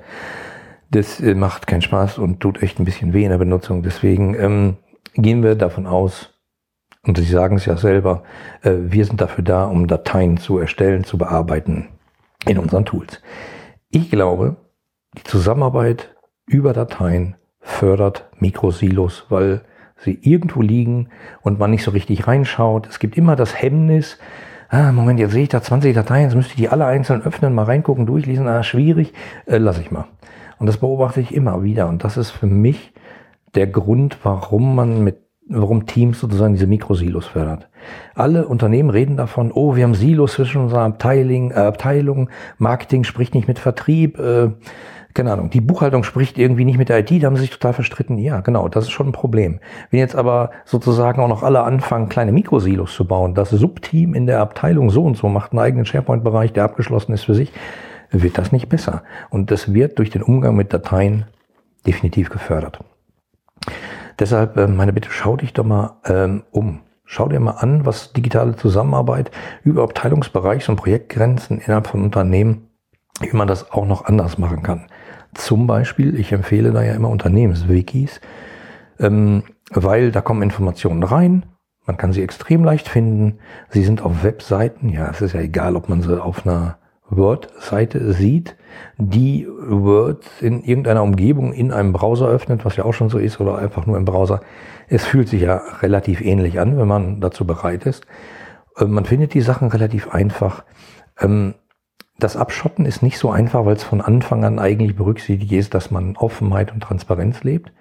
das 0.91 1.19
äh, 1.19 1.35
macht 1.35 1.67
keinen 1.67 1.81
Spaß 1.81 2.17
und 2.17 2.39
tut 2.39 2.61
echt 2.61 2.79
ein 2.79 2.85
bisschen 2.85 3.13
weh 3.13 3.23
in 3.23 3.29
der 3.29 3.37
Benutzung. 3.37 3.83
Deswegen 3.83 4.35
ähm, 4.35 4.77
gehen 5.13 5.43
wir 5.43 5.55
davon 5.55 5.85
aus, 5.85 6.31
und 7.03 7.17
Sie 7.17 7.25
sagen 7.25 7.57
es 7.57 7.65
ja 7.65 7.77
selber, 7.77 8.23
äh, 8.63 8.71
wir 8.77 9.05
sind 9.05 9.21
dafür 9.21 9.43
da, 9.43 9.65
um 9.65 9.87
Dateien 9.87 10.37
zu 10.37 10.57
erstellen, 10.57 11.03
zu 11.03 11.17
bearbeiten 11.17 11.89
in 12.47 12.57
unseren 12.57 12.85
Tools. 12.85 13.21
Ich 13.89 14.09
glaube, 14.09 14.55
die 15.17 15.23
Zusammenarbeit 15.23 16.15
über 16.47 16.73
Dateien 16.73 17.35
fördert 17.59 18.29
Mikrosilos, 18.39 19.25
weil 19.29 19.61
sie 19.97 20.19
irgendwo 20.21 20.61
liegen 20.61 21.09
und 21.41 21.59
man 21.59 21.71
nicht 21.71 21.83
so 21.83 21.91
richtig 21.91 22.27
reinschaut. 22.27 22.87
Es 22.87 22.99
gibt 22.99 23.17
immer 23.17 23.35
das 23.35 23.61
Hemmnis, 23.61 24.17
ah, 24.69 24.91
Moment, 24.91 25.19
jetzt 25.19 25.31
sehe 25.31 25.43
ich 25.43 25.49
da 25.49 25.61
20 25.61 25.93
Dateien, 25.93 26.23
jetzt 26.23 26.35
müsste 26.35 26.51
ich 26.51 26.57
die 26.57 26.69
alle 26.69 26.85
einzeln 26.85 27.21
öffnen, 27.21 27.53
mal 27.53 27.63
reingucken, 27.63 28.05
durchlesen, 28.05 28.47
ah, 28.47 28.63
schwierig, 28.63 29.13
äh, 29.45 29.57
lass 29.57 29.79
ich 29.79 29.91
mal. 29.91 30.05
Und 30.57 30.67
das 30.67 30.77
beobachte 30.77 31.21
ich 31.21 31.33
immer 31.33 31.63
wieder 31.63 31.87
und 31.87 32.03
das 32.03 32.17
ist 32.17 32.31
für 32.31 32.47
mich 32.47 32.93
der 33.55 33.67
Grund, 33.67 34.17
warum 34.23 34.75
man 34.75 35.03
mit 35.03 35.17
warum 35.47 35.85
Teams 35.85 36.19
sozusagen 36.19 36.53
diese 36.53 36.67
Mikrosilos 36.67 37.27
fördert. 37.27 37.69
Alle 38.15 38.47
Unternehmen 38.47 38.89
reden 38.89 39.15
davon, 39.15 39.51
oh, 39.51 39.75
wir 39.75 39.83
haben 39.83 39.93
Silos 39.93 40.33
zwischen 40.33 40.61
unseren 40.61 40.93
Abteilung, 40.93 41.51
äh, 41.51 41.55
Abteilungen, 41.55 42.29
Marketing 42.57 43.03
spricht 43.03 43.35
nicht 43.35 43.47
mit 43.47 43.59
Vertrieb, 43.59 44.17
äh, 44.17 44.49
keine 45.15 45.31
Ahnung, 45.31 45.49
die 45.49 45.61
Buchhaltung 45.61 46.03
spricht 46.03 46.37
irgendwie 46.37 46.65
nicht 46.65 46.77
mit 46.77 46.89
der 46.89 46.99
IT, 46.99 47.23
da 47.23 47.27
haben 47.27 47.37
sie 47.37 47.43
sich 47.43 47.51
total 47.51 47.73
verstritten. 47.73 48.17
Ja, 48.17 48.41
genau, 48.41 48.67
das 48.67 48.85
ist 48.85 48.91
schon 48.91 49.07
ein 49.07 49.13
Problem. 49.13 49.59
Wenn 49.89 49.99
jetzt 49.99 50.15
aber 50.15 50.51
sozusagen 50.65 51.21
auch 51.21 51.29
noch 51.29 51.41
alle 51.41 51.63
anfangen, 51.63 52.09
kleine 52.09 52.33
Mikrosilos 52.33 52.93
zu 52.93 53.05
bauen, 53.07 53.33
das 53.33 53.49
Subteam 53.49 54.13
in 54.13 54.27
der 54.27 54.41
Abteilung 54.41 54.89
so 54.89 55.03
und 55.03 55.15
so 55.15 55.29
macht 55.29 55.53
einen 55.53 55.59
eigenen 55.59 55.85
SharePoint-Bereich, 55.85 56.51
der 56.51 56.65
abgeschlossen 56.65 57.13
ist 57.13 57.23
für 57.23 57.33
sich, 57.33 57.51
wird 58.11 58.37
das 58.37 58.51
nicht 58.51 58.67
besser. 58.67 59.03
Und 59.29 59.51
das 59.51 59.73
wird 59.73 59.97
durch 59.99 60.09
den 60.09 60.21
Umgang 60.21 60.55
mit 60.55 60.73
Dateien 60.73 61.25
definitiv 61.87 62.29
gefördert. 62.29 62.79
Deshalb 64.19 64.57
äh, 64.57 64.67
meine 64.67 64.93
Bitte, 64.93 65.09
schau 65.11 65.37
dich 65.37 65.53
doch 65.53 65.65
mal 65.65 65.97
ähm, 66.05 66.43
um. 66.51 66.81
Schau 67.05 67.29
dir 67.29 67.39
mal 67.39 67.51
an, 67.51 67.85
was 67.85 68.13
digitale 68.13 68.55
Zusammenarbeit 68.55 69.31
über 69.63 69.83
Abteilungsbereichs 69.83 70.67
und 70.69 70.75
Projektgrenzen 70.75 71.59
innerhalb 71.59 71.87
von 71.87 72.03
Unternehmen, 72.03 72.69
wie 73.21 73.35
man 73.35 73.47
das 73.47 73.71
auch 73.71 73.85
noch 73.85 74.05
anders 74.05 74.37
machen 74.37 74.63
kann. 74.63 74.87
Zum 75.35 75.67
Beispiel, 75.67 76.19
ich 76.19 76.31
empfehle 76.31 76.71
da 76.71 76.81
ja 76.81 76.93
immer 76.93 77.09
Unternehmenswikis, 77.09 78.19
ähm, 78.99 79.43
weil 79.69 80.11
da 80.11 80.21
kommen 80.21 80.41
Informationen 80.41 81.03
rein, 81.03 81.45
man 81.85 81.97
kann 81.97 82.13
sie 82.13 82.23
extrem 82.23 82.63
leicht 82.63 82.87
finden. 82.87 83.37
Sie 83.69 83.83
sind 83.83 84.01
auf 84.01 84.23
Webseiten, 84.23 84.89
ja, 84.89 85.09
es 85.09 85.21
ist 85.21 85.33
ja 85.33 85.41
egal, 85.41 85.75
ob 85.75 85.87
man 85.87 86.01
sie 86.01 86.19
auf 86.19 86.45
einer 86.45 86.77
Word-Seite 87.09 88.13
sieht, 88.13 88.55
die 88.97 89.47
Word 89.47 90.25
in 90.41 90.63
irgendeiner 90.63 91.03
Umgebung 91.03 91.53
in 91.53 91.71
einem 91.71 91.93
Browser 91.93 92.27
öffnet, 92.27 92.65
was 92.65 92.75
ja 92.75 92.85
auch 92.85 92.93
schon 92.93 93.09
so 93.09 93.19
ist, 93.19 93.39
oder 93.39 93.59
einfach 93.59 93.85
nur 93.85 93.97
im 93.97 94.05
Browser. 94.05 94.41
Es 94.87 95.05
fühlt 95.05 95.29
sich 95.29 95.41
ja 95.41 95.61
relativ 95.81 96.21
ähnlich 96.21 96.59
an, 96.59 96.77
wenn 96.77 96.87
man 96.87 97.21
dazu 97.21 97.45
bereit 97.45 97.85
ist. 97.85 98.07
Äh, 98.77 98.85
man 98.85 99.05
findet 99.05 99.33
die 99.33 99.41
Sachen 99.41 99.67
relativ 99.67 100.09
einfach. 100.09 100.63
Das 102.17 102.37
Abschotten 102.37 102.85
ist 102.85 103.03
nicht 103.03 103.17
so 103.17 103.29
einfach, 103.29 103.65
weil 103.65 103.75
es 103.75 103.83
von 103.83 104.01
Anfang 104.01 104.45
an 104.45 104.59
eigentlich 104.59 104.95
berücksichtigt 104.95 105.51
ist, 105.51 105.73
dass 105.73 105.91
man 105.91 106.15
Offenheit 106.15 106.71
und 106.71 106.81
Transparenz 106.81 107.43
lebt. 107.43 107.71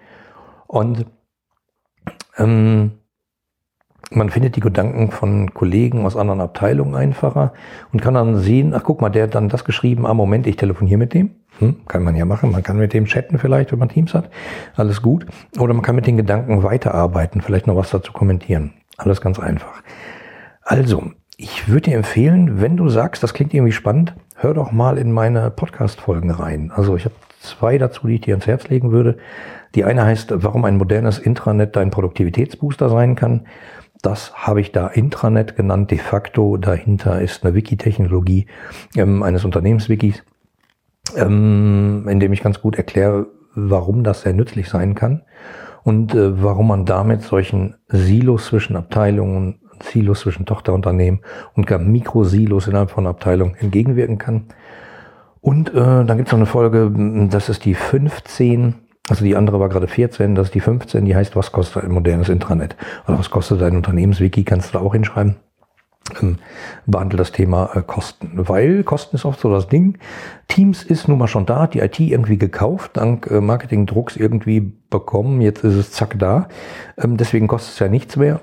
Und 0.66 1.06
ähm, 2.36 2.92
man 4.10 4.30
findet 4.30 4.56
die 4.56 4.60
Gedanken 4.60 5.10
von 5.10 5.54
Kollegen 5.54 6.04
aus 6.04 6.16
anderen 6.16 6.40
Abteilungen 6.40 6.94
einfacher 6.94 7.52
und 7.92 8.02
kann 8.02 8.14
dann 8.14 8.38
sehen, 8.38 8.74
ach 8.74 8.82
guck 8.84 9.00
mal, 9.00 9.10
der 9.10 9.24
hat 9.24 9.34
dann 9.34 9.48
das 9.48 9.64
geschrieben, 9.64 10.06
ah 10.06 10.14
Moment, 10.14 10.46
ich 10.46 10.56
telefoniere 10.56 10.98
mit 10.98 11.14
dem. 11.14 11.30
Hm, 11.58 11.86
kann 11.86 12.02
man 12.02 12.16
ja 12.16 12.24
machen, 12.24 12.50
man 12.50 12.64
kann 12.64 12.78
mit 12.78 12.92
dem 12.92 13.04
chatten 13.04 13.38
vielleicht, 13.38 13.70
wenn 13.70 13.78
man 13.78 13.88
Teams 13.88 14.12
hat, 14.14 14.28
alles 14.74 15.02
gut. 15.02 15.26
Oder 15.58 15.72
man 15.72 15.82
kann 15.82 15.94
mit 15.94 16.06
den 16.06 16.16
Gedanken 16.16 16.64
weiterarbeiten, 16.64 17.40
vielleicht 17.40 17.66
noch 17.66 17.76
was 17.76 17.90
dazu 17.90 18.12
kommentieren. 18.12 18.72
Alles 18.96 19.20
ganz 19.20 19.38
einfach. 19.38 19.82
Also, 20.62 21.10
ich 21.36 21.68
würde 21.68 21.90
dir 21.90 21.96
empfehlen, 21.96 22.60
wenn 22.60 22.76
du 22.76 22.88
sagst, 22.88 23.22
das 23.22 23.34
klingt 23.34 23.54
irgendwie 23.54 23.72
spannend, 23.72 24.14
hör 24.36 24.54
doch 24.54 24.72
mal 24.72 24.98
in 24.98 25.12
meine 25.12 25.50
Podcast-Folgen 25.50 26.30
rein. 26.30 26.70
Also 26.74 26.96
ich 26.96 27.04
habe 27.04 27.14
zwei 27.40 27.78
dazu, 27.78 28.06
die 28.06 28.14
ich 28.14 28.20
dir 28.22 28.34
ans 28.34 28.46
Herz 28.46 28.68
legen 28.68 28.92
würde. 28.92 29.16
Die 29.74 29.84
eine 29.84 30.04
heißt, 30.04 30.32
warum 30.36 30.64
ein 30.64 30.76
modernes 30.76 31.18
Intranet 31.18 31.76
dein 31.76 31.90
Produktivitätsbooster 31.90 32.88
sein 32.88 33.16
kann. 33.16 33.46
Das 34.00 34.34
habe 34.34 34.60
ich 34.60 34.70
da 34.70 34.86
Intranet 34.86 35.56
genannt. 35.56 35.90
De 35.90 35.98
facto 35.98 36.56
dahinter 36.56 37.20
ist 37.20 37.44
eine 37.44 37.54
Wiki-Technologie 37.54 38.46
ähm, 38.96 39.22
eines 39.22 39.44
Unternehmenswikis, 39.44 40.22
ähm, 41.16 42.06
in 42.08 42.20
dem 42.20 42.32
ich 42.32 42.42
ganz 42.42 42.60
gut 42.60 42.76
erkläre, 42.76 43.26
warum 43.54 44.04
das 44.04 44.22
sehr 44.22 44.34
nützlich 44.34 44.68
sein 44.68 44.94
kann 44.94 45.22
und 45.82 46.14
äh, 46.14 46.42
warum 46.42 46.68
man 46.68 46.84
damit 46.84 47.22
solchen 47.22 47.76
Silos 47.88 48.46
zwischen 48.46 48.76
Abteilungen, 48.76 49.60
Silos 49.82 50.20
zwischen 50.20 50.46
Tochterunternehmen 50.46 51.20
und 51.54 51.66
gar 51.66 51.78
Mikrosilos 51.78 52.68
innerhalb 52.68 52.90
von 52.90 53.06
Abteilungen 53.06 53.54
entgegenwirken 53.56 54.18
kann. 54.18 54.44
Und 55.40 55.70
äh, 55.70 56.04
dann 56.04 56.16
gibt 56.16 56.28
es 56.28 56.32
noch 56.32 56.38
eine 56.38 56.46
Folge, 56.46 56.90
das 57.28 57.48
ist 57.48 57.64
die 57.64 57.74
15 57.74 58.74
also 59.08 59.24
die 59.24 59.36
andere 59.36 59.60
war 59.60 59.68
gerade 59.68 59.86
14, 59.86 60.34
das 60.34 60.46
ist 60.46 60.54
die 60.54 60.60
15, 60.60 61.04
die 61.04 61.14
heißt, 61.14 61.36
was 61.36 61.52
kostet 61.52 61.84
ein 61.84 61.92
modernes 61.92 62.30
Intranet? 62.30 62.74
Oder 63.06 63.18
was 63.18 63.30
kostet 63.30 63.62
ein 63.62 63.76
Unternehmenswiki, 63.76 64.44
kannst 64.44 64.72
du 64.72 64.78
da 64.78 64.84
auch 64.84 64.94
hinschreiben. 64.94 65.36
Ähm, 66.20 66.38
behandelt 66.86 67.20
das 67.20 67.32
Thema 67.32 67.70
äh, 67.74 67.82
Kosten. 67.82 68.32
Weil 68.34 68.82
Kosten 68.82 69.16
ist 69.16 69.24
oft 69.24 69.40
so 69.40 69.50
das 69.50 69.68
Ding. 69.68 69.98
Teams 70.48 70.82
ist 70.82 71.08
nun 71.08 71.18
mal 71.18 71.28
schon 71.28 71.46
da, 71.46 71.66
die 71.66 71.80
IT 71.80 71.98
irgendwie 71.98 72.38
gekauft, 72.38 72.96
dank 72.96 73.30
äh, 73.30 73.40
Marketingdrucks 73.40 74.16
irgendwie 74.16 74.72
bekommen, 74.90 75.40
jetzt 75.40 75.64
ist 75.64 75.74
es 75.74 75.92
zack 75.92 76.18
da. 76.18 76.48
Ähm, 76.98 77.16
deswegen 77.16 77.46
kostet 77.46 77.74
es 77.74 77.78
ja 77.78 77.88
nichts 77.88 78.16
mehr. 78.16 78.40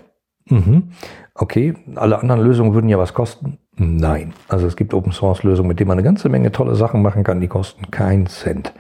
Mhm. 0.52 0.90
Okay, 1.34 1.74
alle 1.96 2.20
anderen 2.20 2.42
Lösungen 2.42 2.74
würden 2.74 2.90
ja 2.90 3.00
was 3.00 3.14
kosten. 3.14 3.58
Nein. 3.78 4.34
Also 4.48 4.68
es 4.68 4.76
gibt 4.76 4.94
Open 4.94 5.12
Source 5.12 5.44
Lösungen, 5.44 5.70
mit 5.70 5.80
denen 5.80 5.88
man 5.88 5.98
eine 5.98 6.06
ganze 6.06 6.30
Menge 6.30 6.52
tolle 6.52 6.76
Sachen 6.76 7.02
machen 7.02 7.24
kann, 7.24 7.40
die 7.40 7.48
kosten 7.48 7.90
keinen 7.90 8.28
Cent. 8.28 8.74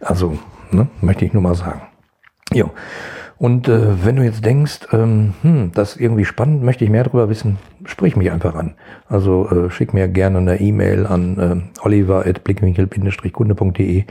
Also 0.00 0.38
Ne? 0.72 0.88
Möchte 1.00 1.24
ich 1.24 1.32
nur 1.32 1.42
mal 1.42 1.54
sagen. 1.54 1.82
Jo. 2.52 2.70
Und 3.38 3.68
äh, 3.68 4.04
wenn 4.04 4.16
du 4.16 4.22
jetzt 4.22 4.44
denkst, 4.44 4.80
ähm, 4.92 5.32
hm, 5.40 5.70
das 5.74 5.94
ist 5.94 6.00
irgendwie 6.00 6.26
spannend, 6.26 6.62
möchte 6.62 6.84
ich 6.84 6.90
mehr 6.90 7.04
darüber 7.04 7.30
wissen, 7.30 7.56
sprich 7.86 8.14
mich 8.14 8.30
einfach 8.30 8.54
an. 8.54 8.74
Also 9.08 9.48
äh, 9.48 9.70
schick 9.70 9.94
mir 9.94 10.08
gerne 10.08 10.36
eine 10.38 10.60
E-Mail 10.60 11.06
an 11.06 11.38
äh, 11.38 11.56
oliver.blickwinkel-kunde.de 11.82 14.04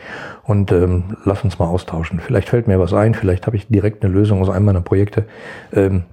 und 0.45 0.71
ähm, 0.71 1.15
lass 1.25 1.43
uns 1.43 1.60
mal 1.60 1.67
austauschen. 1.67 2.19
Vielleicht 2.19 2.49
fällt 2.49 2.67
mir 2.67 2.79
was 2.79 2.95
ein, 2.95 3.13
vielleicht 3.13 3.45
habe 3.45 3.55
ich 3.55 3.67
direkt 3.67 4.03
eine 4.03 4.12
Lösung 4.12 4.41
aus 4.41 4.49
einem 4.49 4.65
meiner 4.65 4.81
Projekte, 4.81 5.25
ähm, 5.73 6.05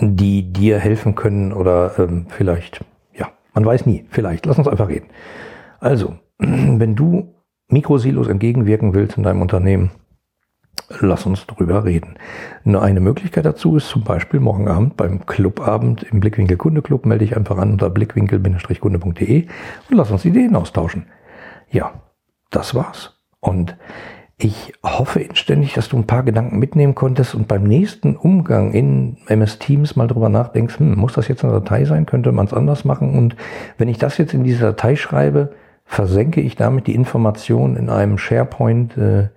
die 0.00 0.52
dir 0.52 0.78
helfen 0.78 1.14
können 1.14 1.52
oder 1.52 1.98
ähm, 1.98 2.26
vielleicht, 2.28 2.84
ja, 3.14 3.28
man 3.54 3.64
weiß 3.64 3.86
nie, 3.86 4.04
vielleicht. 4.10 4.46
Lass 4.46 4.58
uns 4.58 4.68
einfach 4.68 4.88
reden. 4.88 5.08
Also, 5.80 6.16
wenn 6.38 6.94
du 6.94 7.34
Mikrosilos 7.68 8.28
entgegenwirken 8.28 8.94
willst 8.94 9.16
in 9.16 9.22
deinem 9.22 9.42
Unternehmen, 9.42 9.90
lass 11.00 11.26
uns 11.26 11.46
drüber 11.46 11.84
reden. 11.84 12.14
Nur 12.64 12.82
eine 12.82 13.00
Möglichkeit 13.00 13.44
dazu 13.44 13.76
ist 13.76 13.88
zum 13.88 14.04
Beispiel 14.04 14.40
morgen 14.40 14.68
Abend 14.68 14.96
beim 14.96 15.26
Clubabend 15.26 16.02
im 16.04 16.20
Blickwinkel 16.20 16.56
Kunde 16.56 16.82
Club. 16.82 17.06
Melde 17.06 17.24
dich 17.24 17.36
einfach 17.36 17.58
an 17.58 17.72
unter 17.72 17.90
blickwinkel-kunde.de 17.90 19.46
und 19.90 19.96
lass 19.96 20.10
uns 20.10 20.24
Ideen 20.24 20.56
austauschen. 20.56 21.06
Ja, 21.70 22.02
das 22.50 22.74
war's. 22.74 23.20
Und 23.40 23.76
ich 24.40 24.72
hoffe 24.84 25.20
inständig, 25.20 25.74
dass 25.74 25.88
du 25.88 25.96
ein 25.96 26.06
paar 26.06 26.22
Gedanken 26.22 26.60
mitnehmen 26.60 26.94
konntest 26.94 27.34
und 27.34 27.48
beim 27.48 27.64
nächsten 27.64 28.14
Umgang 28.14 28.72
in 28.72 29.16
MS 29.26 29.58
Teams 29.58 29.96
mal 29.96 30.06
drüber 30.06 30.28
nachdenkst, 30.28 30.78
hm, 30.78 30.96
muss 30.96 31.14
das 31.14 31.26
jetzt 31.26 31.42
eine 31.42 31.54
Datei 31.54 31.84
sein? 31.84 32.06
Könnte 32.06 32.30
man 32.30 32.46
es 32.46 32.54
anders 32.54 32.84
machen? 32.84 33.18
Und 33.18 33.34
wenn 33.78 33.88
ich 33.88 33.98
das 33.98 34.16
jetzt 34.16 34.34
in 34.34 34.44
diese 34.44 34.60
Datei 34.60 34.94
schreibe, 34.94 35.50
versenke 35.84 36.40
ich 36.40 36.54
damit 36.54 36.86
die 36.86 36.94
Information 36.94 37.76
in 37.76 37.90
einem 37.90 38.16
SharePoint, 38.16 38.96
äh, 38.96 39.28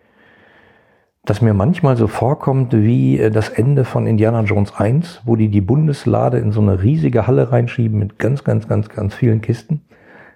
das 1.25 1.41
mir 1.41 1.55
manchmal 1.55 1.97
so 1.97 2.07
vorkommt 2.07 2.73
wie 2.73 3.19
äh, 3.19 3.31
das 3.31 3.49
Ende 3.49 3.85
von 3.85 4.05
Indiana 4.05 4.41
Jones 4.43 4.75
1, 4.75 5.21
wo 5.25 5.35
die 5.35 5.49
die 5.49 5.61
Bundeslade 5.61 6.37
in 6.37 6.51
so 6.51 6.61
eine 6.61 6.83
riesige 6.83 7.25
Halle 7.25 7.51
reinschieben 7.51 7.97
mit 7.97 8.19
ganz, 8.19 8.43
ganz, 8.43 8.67
ganz, 8.67 8.89
ganz 8.89 9.15
vielen 9.15 9.41
Kisten. 9.41 9.81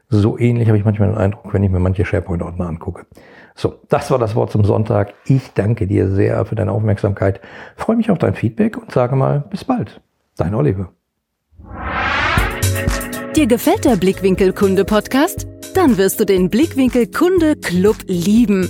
So 0.10 0.39
ähnlich 0.39 0.67
habe 0.69 0.78
ich 0.80 0.86
manchmal 0.86 1.10
den 1.10 1.17
Eindruck, 1.19 1.54
wenn 1.54 1.63
ich 1.63 1.69
mir 1.69 1.80
manche 1.80 2.04
SharePoint-Ordner 2.04 2.67
angucke. 2.67 3.06
So, 3.56 3.80
das 3.88 4.12
war 4.12 4.20
das 4.20 4.36
Wort 4.36 4.52
zum 4.52 4.65
Sonntag. 4.65 5.13
Ich 5.26 5.54
danke 5.54 5.88
dir 5.88 6.12
sehr 6.12 6.46
für 6.46 6.56
deine 6.56 6.74
Aufmerksamkeit, 6.74 7.39
freue 7.78 7.96
mich 7.96 8.12
auf 8.12 8.18
dein 8.18 8.36
Feedback 8.36 8.78
und 8.78 8.91
sage 8.91 9.15
mal 9.15 9.46
bis 9.50 9.63
bald. 9.63 10.02
Dein 10.38 10.54
Oliver. 10.54 10.91
Dir 13.36 13.48
gefällt 13.48 13.86
der 13.86 13.96
Blickwinkel 13.96 14.54
Kunde 14.54 14.84
Podcast? 14.86 15.48
Dann 15.74 15.98
wirst 15.98 16.20
du 16.20 16.26
den 16.26 16.50
Blickwinkel 16.50 17.08
Kunde 17.08 17.56
Club 17.56 17.98
lieben. 18.08 18.70